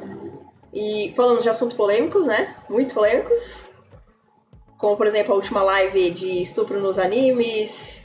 [0.73, 2.57] E falamos de assuntos polêmicos, né?
[2.69, 3.67] Muito polêmicos.
[4.79, 8.03] Como, por exemplo, a última live de estupro nos animes.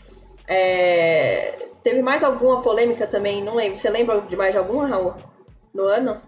[0.48, 1.68] É...
[1.82, 3.44] Teve mais alguma polêmica também?
[3.44, 3.78] Não lembro.
[3.78, 5.14] Você lembra de mais alguma, Raul?
[5.74, 6.22] No ano?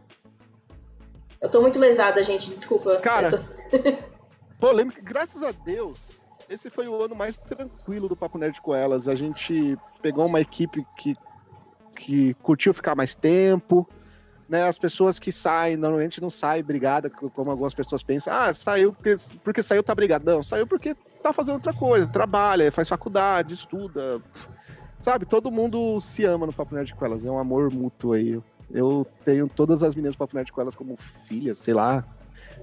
[1.41, 2.49] Eu tô muito lesada, gente.
[2.49, 2.97] Desculpa.
[2.97, 3.37] Cara, tô...
[4.59, 5.01] polêmica.
[5.03, 6.20] Graças a Deus,
[6.51, 9.07] esse foi o ano mais tranquilo do Papo Nerd com elas.
[9.07, 11.15] A gente pegou uma equipe que,
[11.95, 13.87] que curtiu ficar mais tempo.
[14.49, 18.33] Né, as pessoas que saem, normalmente não saem brigada, como algumas pessoas pensam.
[18.33, 20.25] Ah, saiu porque, porque saiu, tá brigado.
[20.25, 24.21] Não, saiu porque tá fazendo outra coisa, trabalha, faz faculdade, estuda.
[24.99, 27.25] Sabe, todo mundo se ama no Papo Nerd com elas.
[27.25, 28.41] É um amor mútuo aí.
[28.69, 30.97] Eu tenho todas as meninas do Papo Nerd com elas como
[31.29, 32.03] filhas, sei lá.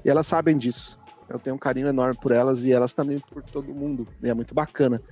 [0.05, 1.01] E elas sabem disso.
[1.29, 4.09] Eu tenho um carinho enorme por elas e elas também por todo mundo.
[4.23, 5.03] E é muito bacana.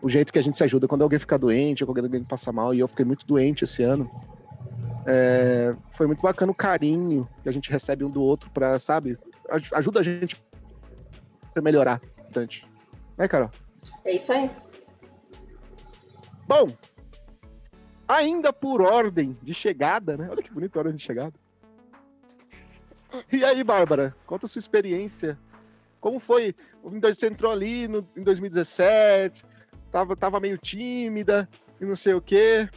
[0.00, 2.52] O jeito que a gente se ajuda quando alguém fica doente ou quando alguém passa
[2.52, 2.72] mal.
[2.72, 4.10] E eu fiquei muito doente esse ano.
[5.06, 9.18] É, foi muito bacana o carinho que a gente recebe um do outro para, sabe?
[9.72, 10.42] Ajuda a gente
[11.54, 12.00] a melhorar
[12.34, 12.66] bastante.
[13.16, 13.50] Né, Carol?
[14.04, 14.50] É isso aí.
[16.46, 16.66] Bom,
[18.08, 20.28] ainda por ordem de chegada, né?
[20.30, 21.34] Olha que bonita a ordem de chegada.
[23.30, 25.38] E aí, Bárbara, conta a sua experiência
[26.04, 26.54] como foi?
[26.82, 29.42] Você entrou ali no, em 2017,
[29.90, 31.48] tava, tava meio tímida
[31.80, 32.68] e não sei o quê.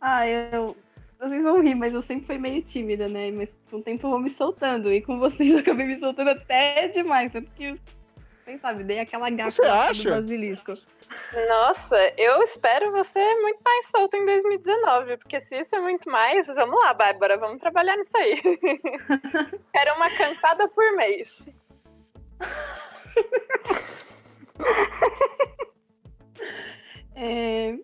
[0.00, 0.76] Ah, eu.
[1.18, 3.32] Vocês vão rir, mas eu sempre fui meio tímida, né?
[3.32, 4.92] Mas com o tempo eu vou me soltando.
[4.92, 7.32] E com vocês eu acabei me soltando até demais.
[7.32, 7.74] Tanto que,
[8.48, 10.72] quem sabe, dei aquela gafa do basilisco.
[11.48, 16.46] Nossa, eu espero você muito mais solta em 2019, porque se isso é muito mais,
[16.46, 18.40] vamos lá, Bárbara, vamos trabalhar nisso aí.
[19.70, 21.46] Quero uma cantada por mês.
[27.20, 27.74] É...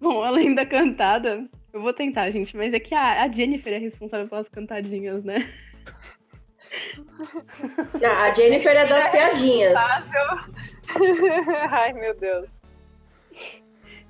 [0.00, 3.78] Bom, além da cantada, eu vou tentar, gente, mas é que a, a Jennifer é
[3.78, 5.38] responsável pelas cantadinhas, né?
[8.04, 9.74] A Jennifer é das piadinhas.
[11.70, 12.48] Ai, meu Deus.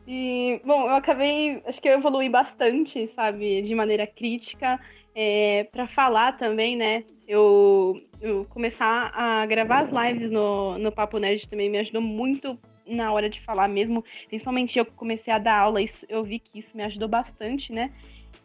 [0.07, 4.79] E, bom, eu acabei, acho que eu evolui bastante, sabe, de maneira crítica,
[5.15, 7.05] é, para falar também, né?
[7.27, 12.57] Eu, eu, começar a gravar as lives no, no Papo Nerd também me ajudou muito
[12.87, 16.57] na hora de falar mesmo, principalmente eu comecei a dar aula, isso, eu vi que
[16.57, 17.91] isso me ajudou bastante, né?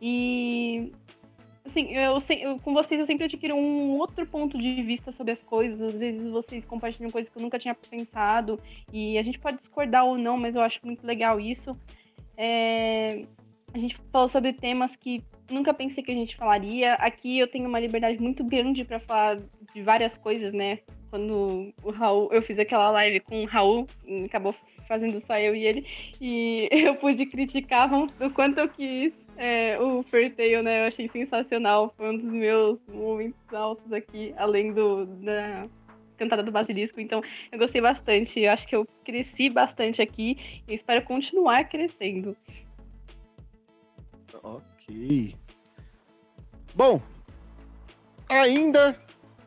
[0.01, 0.91] E
[1.71, 5.41] assim, eu, eu, com vocês eu sempre adquiro um outro ponto de vista sobre as
[5.41, 5.81] coisas.
[5.81, 8.59] Às vezes vocês compartilham coisas que eu nunca tinha pensado.
[8.91, 11.75] E a gente pode discordar ou não, mas eu acho muito legal isso.
[12.37, 13.23] É,
[13.73, 16.93] a gente falou sobre temas que nunca pensei que a gente falaria.
[16.95, 19.39] Aqui eu tenho uma liberdade muito grande para falar
[19.73, 20.79] de várias coisas, né?
[21.09, 23.85] Quando o Raul, eu fiz aquela live com o Raul,
[24.25, 24.55] acabou
[24.87, 25.85] fazendo só eu e ele.
[26.19, 30.83] E eu pude criticar o quanto eu quis é, o Fairtail, né?
[30.83, 31.91] Eu achei sensacional.
[31.97, 35.67] Foi um dos meus momentos altos aqui, além do da
[36.15, 37.01] cantada do Basilisco.
[37.01, 38.39] Então, eu gostei bastante.
[38.39, 42.37] Eu acho que eu cresci bastante aqui e espero continuar crescendo.
[44.43, 45.35] Ok.
[46.75, 47.01] Bom,
[48.29, 48.95] ainda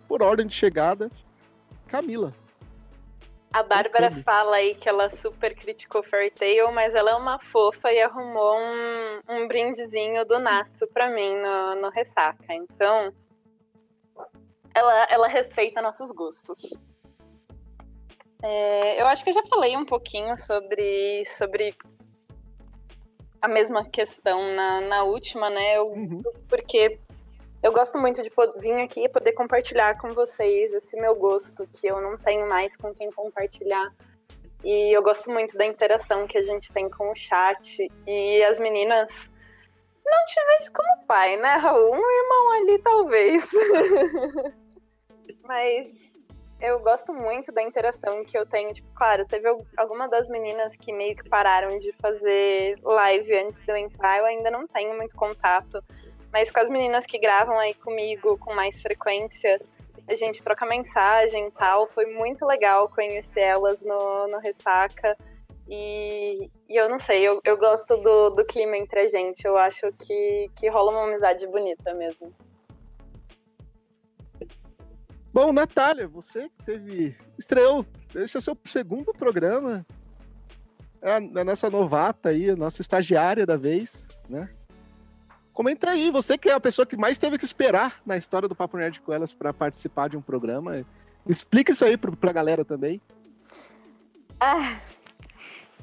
[0.09, 1.09] por ordem de chegada,
[1.87, 2.35] Camila.
[3.55, 7.93] A Bárbara fala aí que ela super criticou Fairy Tail, mas ela é uma fofa
[7.93, 12.53] e arrumou um, um brindezinho do Natsu pra mim no, no Ressaca.
[12.53, 13.13] Então,
[14.75, 16.59] ela, ela respeita nossos gostos.
[18.43, 21.77] É, eu acho que eu já falei um pouquinho sobre, sobre
[23.41, 25.77] a mesma questão na, na última, né?
[25.77, 26.23] Eu, uhum.
[26.49, 26.99] Porque
[27.65, 31.87] eu gosto muito de vir aqui e poder compartilhar com vocês esse meu gosto, que
[31.87, 33.91] eu não tenho mais com quem compartilhar.
[34.63, 37.91] E eu gosto muito da interação que a gente tem com o chat.
[38.07, 39.31] E as meninas.
[40.05, 41.95] Não te vejo como pai, né, Raul?
[41.95, 43.51] Um irmão ali, talvez.
[45.43, 46.23] Mas
[46.61, 48.75] eu gosto muito da interação que eu tenho.
[48.75, 53.73] Tipo, claro, teve alguma das meninas que meio que pararam de fazer live antes de
[53.73, 54.19] eu entrar.
[54.19, 55.83] Eu ainda não tenho muito contato
[56.35, 59.61] mas com as meninas que gravam aí comigo com mais frequência,
[60.09, 61.87] a gente troca mensagem e tal.
[61.87, 65.17] Foi muito legal conhecer elas no, no Ressaca.
[65.69, 69.47] E, e eu não sei, eu, eu gosto do, do clima entre a gente.
[69.47, 72.35] Eu acho que, que rola uma amizade bonita mesmo.
[75.33, 77.17] Bom, Natália, você teve.
[77.39, 77.87] estreou.
[78.13, 79.87] Esse é o seu segundo programa.
[81.01, 84.53] É a, a nossa novata aí, a nossa estagiária da vez, né?
[85.55, 88.57] Comenta aí, você que é a pessoa que mais teve que esperar na história do
[88.57, 90.85] Papo Nerd com elas para participar de um programa.
[91.25, 93.01] Explica isso aí pra, pra galera também.
[94.41, 94.77] Ah,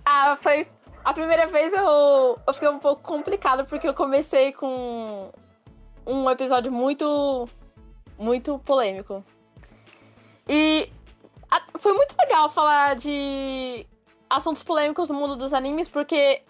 [0.06, 0.68] ah, foi.
[1.06, 5.32] A primeira vez eu, eu fiquei um pouco complicado porque eu comecei com
[6.06, 7.48] um episódio muito.
[8.20, 9.24] muito polêmico.
[10.50, 10.92] E
[11.50, 13.88] a, foi muito legal falar de
[14.30, 16.44] assuntos polêmicos no mundo dos animes, porque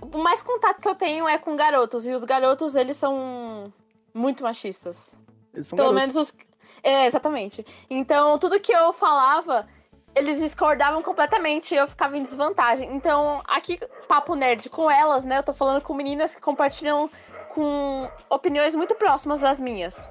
[0.00, 2.06] o mais contato que eu tenho é com garotos.
[2.06, 3.72] E os garotos, eles são
[4.12, 5.18] muito machistas.
[5.52, 6.14] Eles são Pelo garotos.
[6.14, 6.36] menos os.
[6.82, 7.64] É, exatamente.
[7.88, 9.66] Então, tudo que eu falava,
[10.14, 12.94] eles discordavam completamente e eu ficava em desvantagem.
[12.94, 15.38] Então, aqui, papo nerd com elas, né?
[15.38, 17.08] Eu tô falando com meninas que compartilham
[17.48, 20.10] com opiniões muito próximas das minhas.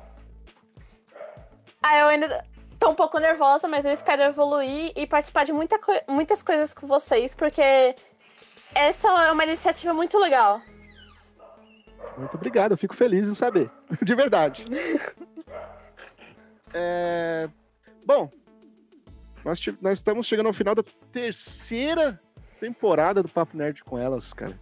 [1.81, 2.45] Aí eu ainda
[2.79, 6.73] tô um pouco nervosa, mas eu espero evoluir e participar de muita co muitas coisas
[6.73, 7.95] com vocês, porque
[8.76, 10.61] essa é uma iniciativa muito legal.
[12.17, 13.69] Muito obrigado, eu fico feliz em saber.
[14.01, 14.65] De verdade.
[16.74, 17.49] é...
[18.05, 18.30] Bom,
[19.43, 22.19] nós, nós estamos chegando ao final da terceira
[22.59, 24.57] temporada do Papo Nerd com elas, cara.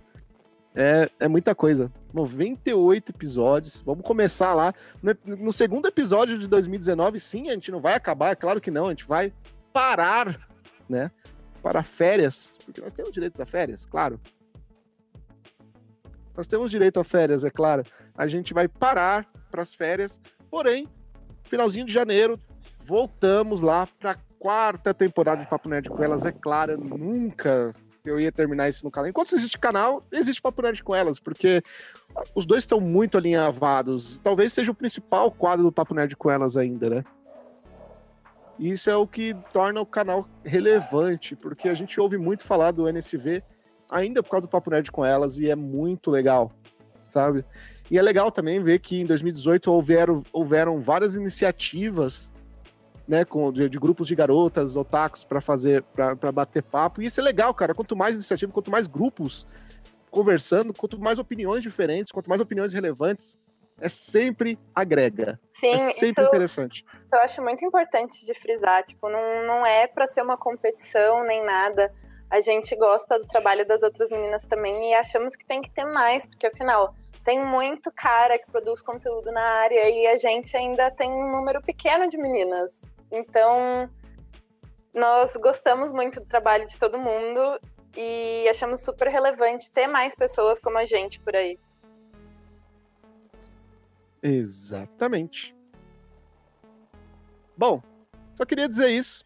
[0.74, 1.91] É, é muita coisa.
[2.14, 3.82] 98 episódios.
[3.82, 4.74] Vamos começar lá.
[5.01, 8.72] No, no, segundo episódio de 2019, sim, a gente não vai acabar, é claro que
[8.72, 8.88] não.
[8.88, 9.34] A gente vai
[9.74, 10.47] parar,
[10.89, 11.12] né?
[11.62, 14.20] Para férias, porque nós temos direitos a férias, claro.
[16.36, 17.84] Nós temos direito a férias, é claro.
[18.16, 20.88] A gente vai parar para as férias, porém,
[21.43, 22.39] finalzinho de janeiro,
[22.84, 26.78] voltamos lá para a quarta temporada de Papo Nerd com elas, é claro.
[26.78, 29.09] Nunca eu ia terminar isso no canal.
[29.09, 31.62] Enquanto existe canal, existe Papo Nerd com elas, porque
[32.34, 34.20] os dois estão muito alinhavados.
[34.20, 37.03] Talvez seja o principal quadro do Papo Nerd com elas ainda, né?
[38.70, 42.88] Isso é o que torna o canal relevante, porque a gente ouve muito falar do
[42.88, 43.41] NSV
[43.89, 46.51] ainda por causa do Papo Nerd com elas, e é muito legal,
[47.09, 47.43] sabe?
[47.89, 52.32] E é legal também ver que em 2018 houveram, houveram várias iniciativas
[53.05, 57.01] né, com, de, de, grupos de garotas, otakus, para fazer, para bater papo.
[57.01, 57.76] E isso é legal, cara.
[57.76, 59.45] Quanto mais iniciativa, quanto mais grupos
[60.09, 63.38] conversando, quanto mais opiniões diferentes, quanto mais opiniões relevantes,
[63.82, 65.39] é sempre agrega.
[65.53, 66.86] Sim, é sempre interessante.
[67.11, 71.43] Eu acho muito importante de frisar, tipo, não, não é para ser uma competição nem
[71.43, 71.91] nada.
[72.29, 75.84] A gente gosta do trabalho das outras meninas também e achamos que tem que ter
[75.84, 76.93] mais, porque afinal
[77.25, 81.61] tem muito cara que produz conteúdo na área e a gente ainda tem um número
[81.61, 82.86] pequeno de meninas.
[83.11, 83.89] Então,
[84.93, 87.59] nós gostamos muito do trabalho de todo mundo
[87.95, 91.59] e achamos super relevante ter mais pessoas como a gente por aí.
[94.22, 95.55] Exatamente.
[97.57, 97.82] Bom,
[98.36, 99.24] só queria dizer isso.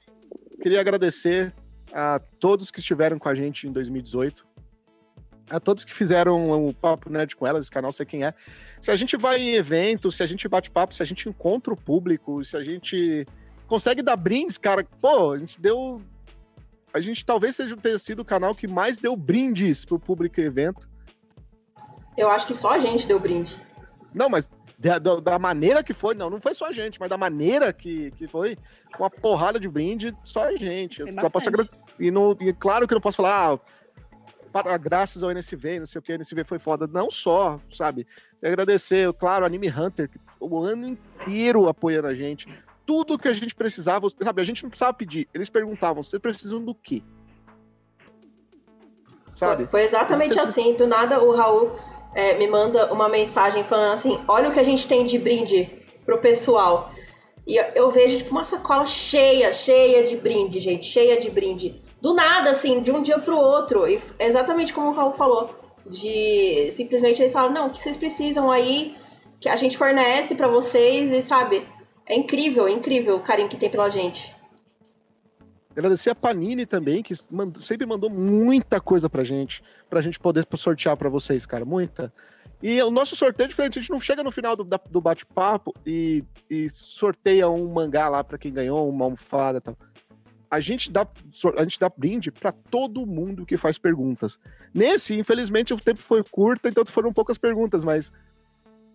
[0.61, 1.53] Queria agradecer
[1.93, 4.45] a todos que estiveram com a gente em 2018.
[5.49, 8.33] A todos que fizeram o Papo Nerd com elas, esse canal, sei quem é.
[8.81, 11.71] Se a gente vai em eventos, se a gente bate papo, se a gente encontra
[11.71, 13.27] o público, se a gente
[13.67, 16.01] consegue dar brindes, cara, pô, a gente deu
[16.93, 20.43] a gente talvez seja tenha sido o canal que mais deu brindes pro público e
[20.45, 20.87] evento.
[22.17, 23.59] Eu acho que só a gente deu brinde.
[24.13, 27.09] Não, mas da, da- da maneira que foi, não, não foi só a gente, mas
[27.09, 28.57] da maneira que, que foi,
[28.95, 31.01] com uma porrada de brinde, só a gente.
[31.01, 31.49] Eu só posso
[31.99, 33.59] e, não, e claro que eu não posso falar, ah,
[34.51, 36.87] para, graças ao NSV, não sei o que, o NSV foi foda.
[36.87, 38.05] Não só, sabe?
[38.41, 42.47] E agradecer, claro, o Anime Hunter, que o ano inteiro apoiando a gente.
[42.85, 44.41] Tudo que a gente precisava, sabe?
[44.41, 45.27] A gente não precisava pedir.
[45.33, 47.01] Eles perguntavam, vocês precisam do quê?
[49.33, 49.63] Sabe?
[49.63, 50.75] Foi, foi exatamente assim.
[50.77, 51.71] Do nada o Raul
[52.15, 55.69] é, me manda uma mensagem falando assim: olha o que a gente tem de brinde
[56.05, 56.91] pro pessoal.
[57.47, 61.75] E eu- vejo, tipo, uma sacola cheia, cheia de brinde, gente, cheia de brinde.
[62.01, 63.87] Do nada, assim, de um dia pro outro.
[63.87, 65.49] E exatamente como o Raul falou.
[65.85, 68.95] De simplesmente eles falaram, não, o que vocês precisam aí,
[69.39, 71.61] que a gente fornece pra vocês, e sabe?
[72.07, 74.34] É incrível, é incrível o carinho que tem pela gente.
[75.75, 80.47] Agradecer a Panini também, que mandou- sempre mandou muita coisa pra gente, pra gente poder
[80.55, 82.13] sortear pra vocês, cara, muita.
[82.63, 85.73] E o nosso sorteio é diferente, a gente não chega no final do, do bate-papo
[85.85, 89.77] e, e sorteia um mangá lá pra quem ganhou, uma almofada e tal.
[90.49, 91.05] A gente dá,
[91.57, 94.39] a gente dá brinde pra todo mundo que faz perguntas.
[94.73, 98.13] Nesse, infelizmente, o tempo foi curto, então foram poucas perguntas, mas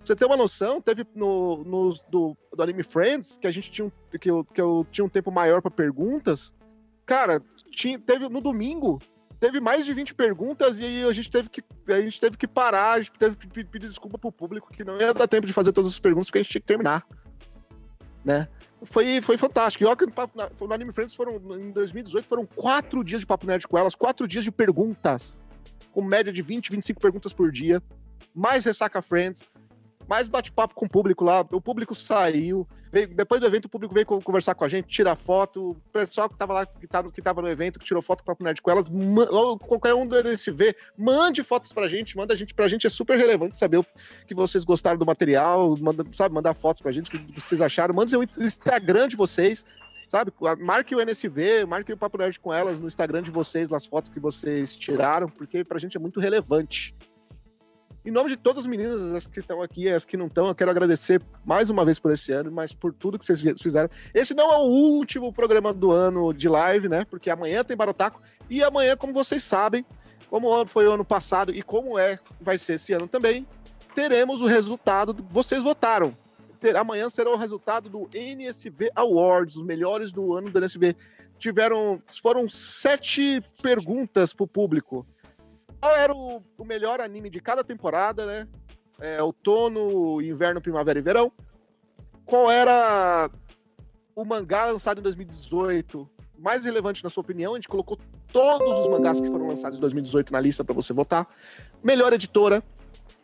[0.02, 3.84] você ter uma noção, teve no, no do, do Anime Friends, que a gente tinha
[3.86, 6.54] um, que eu, que eu tinha um tempo maior pra perguntas,
[7.10, 7.42] Cara,
[7.72, 9.00] tinha, teve no domingo,
[9.40, 12.46] teve mais de 20 perguntas e aí a gente teve que, a gente teve que
[12.46, 15.44] parar, a gente teve que pe- pedir desculpa pro público que não ia dar tempo
[15.44, 17.04] de fazer todas as perguntas porque a gente tinha que terminar.
[18.24, 18.46] Né?
[18.84, 19.82] Foi, foi fantástico.
[19.82, 23.26] E olha que no, Papo- no Anime Friends foram, em 2018 foram quatro dias de
[23.26, 25.42] Papo Nerd com elas, quatro dias de perguntas,
[25.90, 27.82] com média de 20, 25 perguntas por dia,
[28.32, 29.50] mais Ressaca Friends,
[30.06, 33.92] mais bate-papo com o público lá, o público saiu, veio- depois do evento o público
[33.94, 37.10] veio co- conversar com a gente, tirar foto, o pessoal que tava lá, que tava,
[37.10, 38.90] que tava no evento, que tirou foto com a Nerd com elas,
[39.30, 42.90] ou qualquer um do NSV, mande fotos pra gente, manda a gente, pra gente é
[42.90, 43.84] super relevante saber
[44.26, 47.94] que vocês gostaram do material, manda, sabe, mandar fotos pra gente, o que vocês acharam,
[47.94, 49.64] manda o Instagram de vocês,
[50.08, 53.86] sabe, marque o NSV, marque o Papo Nerd com elas no Instagram de vocês, nas
[53.86, 56.94] fotos que vocês tiraram, porque pra gente é muito relevante.
[58.02, 60.54] Em nome de todas as meninas, as que estão aqui, as que não estão, eu
[60.54, 63.90] quero agradecer mais uma vez por esse ano, mas por tudo que vocês fizeram.
[64.14, 67.04] Esse não é o último programa do ano de live, né?
[67.04, 69.84] Porque amanhã tem Barotaco e amanhã, como vocês sabem,
[70.30, 73.46] como foi o ano passado e como é, vai ser esse ano também,
[73.94, 76.16] teremos o resultado que vocês votaram.
[76.58, 80.96] Ter- amanhã será o resultado do NSV Awards, os melhores do ano do NSV.
[81.38, 85.06] Tiveram, foram sete perguntas para o público.
[85.80, 88.48] Qual era o, o melhor anime de cada temporada, né?
[89.00, 91.32] É, outono, inverno, primavera e verão.
[92.26, 93.30] Qual era
[94.14, 96.08] o mangá lançado em 2018
[96.38, 97.54] mais relevante na sua opinião?
[97.54, 97.98] A gente colocou
[98.30, 101.26] todos os mangás que foram lançados em 2018 na lista para você votar.
[101.82, 102.62] Melhor editora,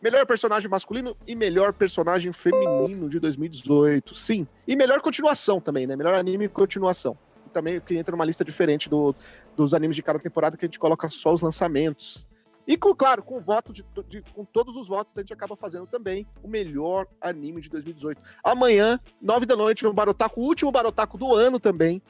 [0.01, 4.15] melhor personagem masculino e melhor personagem feminino de 2018.
[4.15, 4.47] Sim.
[4.67, 5.95] E melhor continuação também, né?
[5.95, 7.15] Melhor anime e continuação.
[7.53, 9.15] Também que entra numa lista diferente do,
[9.55, 12.27] dos animes de cada temporada que a gente coloca só os lançamentos.
[12.67, 15.87] E, com, claro, com voto de, de- com todos os votos, a gente acaba fazendo
[15.87, 18.21] também o melhor anime de 2018.
[18.43, 22.01] Amanhã, nove da noite, no Barotaco, o último Barotaco do ano também,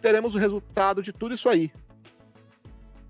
[0.00, 1.72] teremos o resultado de tudo isso aí.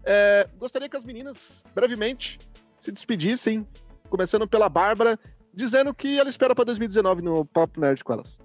[0.02, 2.38] É, gostaria que as meninas, brevemente,
[2.78, 3.66] se despedissem,
[4.08, 5.18] começando pela Bárbara,
[5.52, 8.38] dizendo que ela espera para 2019 no Pop Nerd com elas.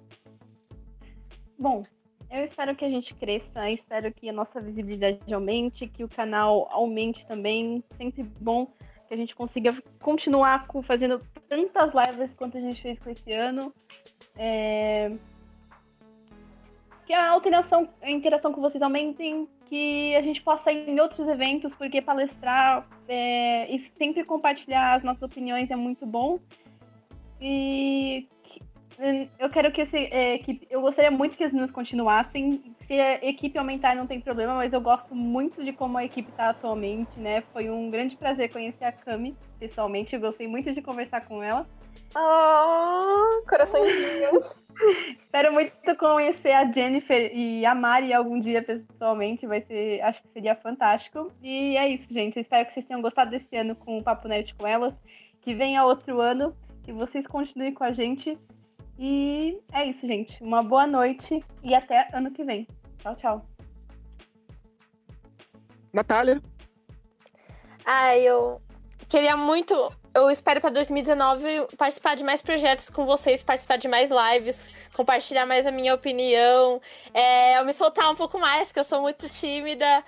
[1.58, 1.84] Bom,
[2.32, 6.66] eu espero que a gente cresça, espero que a nossa visibilidade aumente, que o canal
[6.70, 7.84] aumente também.
[7.98, 8.66] Sempre bom
[9.06, 13.72] que a gente consiga continuar fazendo tantas lives quanto a gente fez com esse ano.
[14.34, 15.12] É,
[17.06, 21.28] Que a alteração, a interação com vocês aumentem, que a gente possa ir em outros
[21.28, 26.40] eventos, porque palestrar é, e sempre compartilhar as nossas opiniões é muito bom.
[27.38, 28.26] E
[29.38, 30.66] Eu quero que esse é, equipe.
[30.70, 32.74] Eu gostaria muito que as meninas continuassem.
[32.86, 36.30] Se a equipe aumentar, não tem problema, mas eu gosto muito de como a equipe
[36.32, 37.42] tá atualmente, né?
[37.52, 40.14] Foi um grande prazer conhecer a Cami pessoalmente.
[40.14, 41.66] Eu gostei muito de conversar com ela.
[42.14, 44.66] Oh, coraçõezinhos.
[45.20, 49.46] Espero muito conhecer a Jennifer e a Mari algum dia pessoalmente.
[49.46, 50.00] Vai ser.
[50.02, 51.32] Acho que seria fantástico.
[51.42, 52.36] E é isso, gente.
[52.36, 54.94] Eu espero que vocês tenham gostado desse ano com o Papo Nerd com elas.
[55.40, 56.54] Que venha outro ano.
[56.82, 58.38] Que vocês continuem com a gente.
[59.04, 60.40] E é isso, gente.
[60.40, 62.68] Uma boa noite e até ano que vem.
[63.00, 63.46] Tchau, tchau.
[65.92, 66.40] Natália,
[67.84, 68.62] Ah, eu
[69.08, 69.74] queria muito
[70.14, 75.46] eu espero para 2019 participar de mais projetos com vocês, participar de mais lives, compartilhar
[75.46, 76.80] mais a minha opinião,
[77.12, 80.04] é, eu me soltar um pouco mais, que eu sou muito tímida.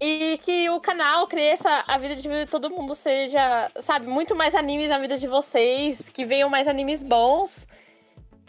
[0.00, 4.88] E que o canal cresça, a vida de todo mundo seja, sabe, muito mais animes
[4.88, 7.66] na vida de vocês, que venham mais animes bons.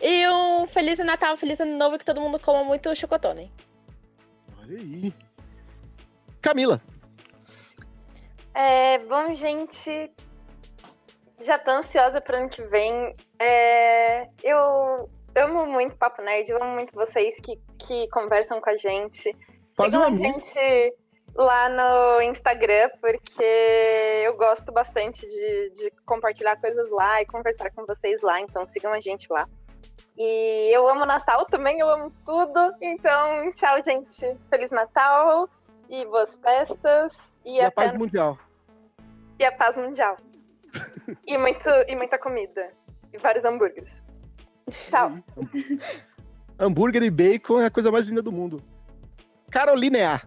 [0.02, 3.52] E um Feliz Natal, Feliz Ano Novo, que todo mundo coma muito chocotone.
[4.60, 5.14] Olha aí.
[6.42, 6.82] Camila.
[8.54, 10.12] É, bom, gente,
[11.40, 13.16] já tô ansiosa pro ano que vem.
[13.40, 18.76] É, eu amo muito Papo Nerd, eu amo muito vocês que, que conversam com a
[18.76, 19.36] gente.
[19.76, 20.96] Faz Sigam uma a gente
[21.36, 23.44] lá no Instagram, porque
[24.26, 28.92] eu gosto bastante de, de compartilhar coisas lá e conversar com vocês lá, então sigam
[28.92, 29.48] a gente lá.
[30.18, 32.74] E eu amo Natal também, eu amo tudo.
[32.82, 34.38] Então, tchau, gente.
[34.50, 35.50] Feliz Natal
[35.90, 37.40] e boas festas.
[37.44, 38.38] E, E a paz mundial.
[39.40, 40.18] e a paz mundial.
[41.26, 42.72] e, muito, e muita comida.
[43.14, 44.04] E vários hambúrgueres.
[44.70, 45.12] Tchau.
[46.60, 48.62] Hambúrguer e bacon é a coisa mais linda do mundo.
[49.50, 50.22] Carolina.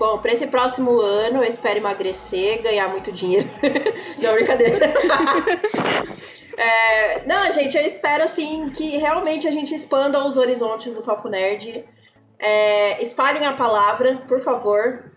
[0.00, 3.46] Bom, para esse próximo ano, eu espero emagrecer, ganhar muito dinheiro.
[4.18, 4.90] não, brincadeira.
[6.62, 11.26] É, não, gente, eu espero assim que realmente a gente expanda os horizontes do Papo
[11.26, 11.86] Nerd.
[12.38, 15.10] É, espalhem a palavra, por favor.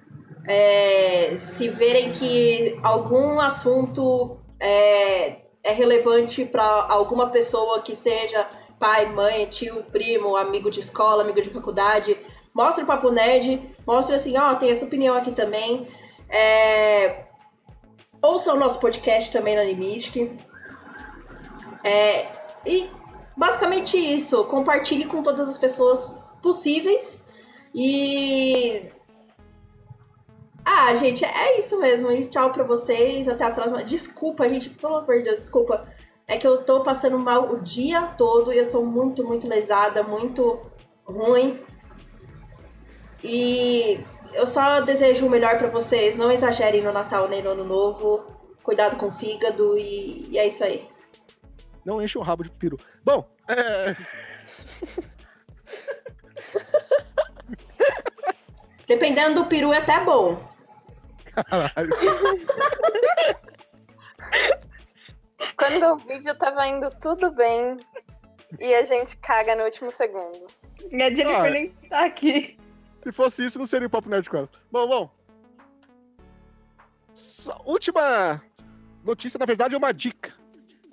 [0.47, 8.47] É, se verem que algum assunto é, é relevante para alguma pessoa que seja
[8.79, 12.17] pai, mãe, tio, primo, amigo de escola, amigo de faculdade,
[12.53, 15.87] mostra o Papo Nerd, mostra assim, ó, tem essa opinião aqui também.
[16.29, 17.25] É,
[18.21, 20.31] ouça o nosso podcast também na Animistic.
[21.83, 22.27] É,
[22.65, 22.89] e
[23.35, 24.45] basicamente isso.
[24.45, 27.25] Compartilhe com todas as pessoas possíveis.
[27.75, 28.89] E.
[30.65, 32.11] Ah, gente, é isso mesmo.
[32.11, 33.27] E tchau pra vocês.
[33.27, 33.83] Até a próxima.
[33.83, 35.87] Desculpa, gente, pelo amor de Deus, desculpa.
[36.25, 40.03] É que eu tô passando mal o dia todo e eu tô muito, muito lesada,
[40.03, 40.59] muito
[41.05, 41.59] ruim.
[43.23, 43.99] E
[44.33, 46.17] eu só desejo o melhor pra vocês.
[46.17, 48.23] Não exagerem no Natal nem no Ano Novo.
[48.61, 50.87] Cuidado com o fígado e, e é isso aí.
[51.85, 52.77] Não enche o rabo de peru.
[53.03, 53.95] Bom, é...
[58.87, 60.37] Dependendo do peru é até bom.
[61.33, 61.89] Caralho.
[65.57, 67.77] Quando o vídeo tava indo tudo bem
[68.59, 70.45] e a gente caga no último segundo.
[70.91, 71.49] E a Jennifer Ah.
[71.49, 72.57] nem tá aqui.
[73.03, 74.45] Se fosse isso, não seria o Papo Nerd com.
[74.71, 75.11] Bom, bom.
[77.13, 78.41] Só- última
[79.03, 80.33] notícia, na verdade, é uma dica.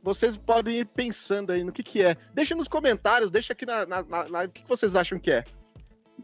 [0.03, 2.17] Vocês podem ir pensando aí no que que é.
[2.35, 5.31] Deixa nos comentários, deixa aqui na, na, na live o que que vocês acham que
[5.31, 5.45] é.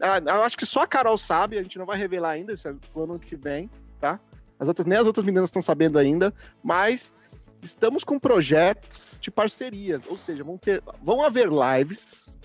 [0.01, 2.67] Ah, eu acho que só a Carol sabe, a gente não vai revelar ainda, isso
[2.67, 3.69] é pro ano que vem,
[3.99, 4.19] tá?
[4.59, 6.33] As outras, nem as outras meninas estão sabendo ainda,
[6.63, 7.13] mas
[7.61, 12.37] estamos com projetos de parcerias, ou seja, vão, ter, vão haver lives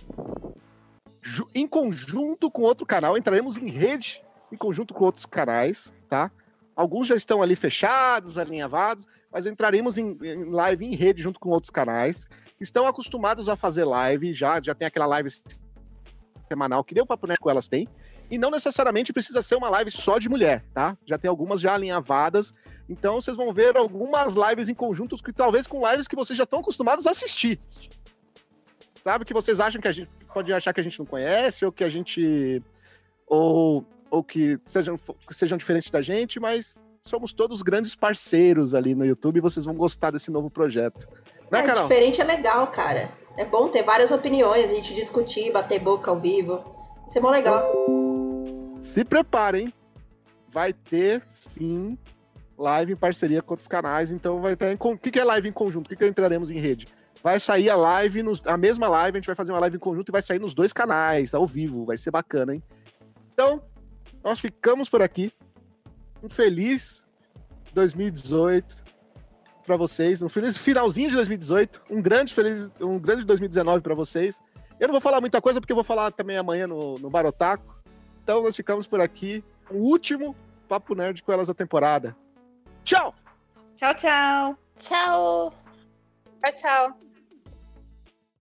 [1.55, 6.31] em conjunto com outro canal, entraremos em rede em conjunto com outros canais, tá?
[6.75, 11.51] Alguns já estão ali fechados, alinhavados, mas entraremos em, em live em rede junto com
[11.51, 12.29] outros canais.
[12.61, 15.31] Estão acostumados a fazer live, já, já tem aquela live
[16.49, 17.89] semanal que o Papo Net com elas têm.
[18.31, 20.97] E não necessariamente precisa ser uma live só de mulher, tá?
[21.05, 22.55] Já tem algumas já alinhavadas.
[22.89, 26.45] Então vocês vão ver algumas lives em conjuntos que talvez com lives que vocês já
[26.45, 27.59] estão acostumados a assistir.
[29.05, 31.73] Sabe que vocês acham que a gente pode achar que a gente não conhece ou
[31.73, 32.63] que a gente
[33.27, 38.95] ou, ou que sejam, que sejam diferentes da gente, mas somos todos grandes parceiros ali
[38.95, 41.09] no YouTube e vocês vão gostar desse novo projeto.
[41.51, 41.89] Né, é, Carol?
[41.89, 43.09] diferente é legal, cara.
[43.37, 46.63] É bom ter várias opiniões, a gente discutir, bater boca ao vivo.
[47.09, 47.71] Isso é mó legal.
[48.81, 49.73] Se preparem,
[50.49, 51.99] vai ter sim
[52.57, 54.77] live em parceria com outros canais, então vai ter.
[54.79, 55.87] O que é live em conjunto?
[55.87, 56.87] O que, que entraremos em rede?
[57.23, 59.81] Vai sair a live, nos, a mesma live, a gente vai fazer uma live em
[59.81, 62.63] conjunto e vai sair nos dois canais, ao vivo, vai ser bacana, hein?
[63.33, 63.63] Então,
[64.23, 65.33] nós ficamos por aqui.
[66.23, 67.07] Um feliz
[67.73, 68.83] 2018
[69.65, 74.41] para vocês, um feliz finalzinho de 2018, um grande feliz, um grande 2019 para vocês.
[74.79, 77.81] Eu não vou falar muita coisa porque eu vou falar também amanhã no, no Barotaco.
[78.23, 79.45] Então nós ficamos por aqui.
[79.71, 80.35] O último
[80.69, 82.17] Papo Nerd com elas da temporada.
[82.85, 83.15] Tchau!
[83.77, 84.59] Tchau, tchau.
[84.77, 85.55] Tchau!
[86.41, 87.12] Tchau, tchau.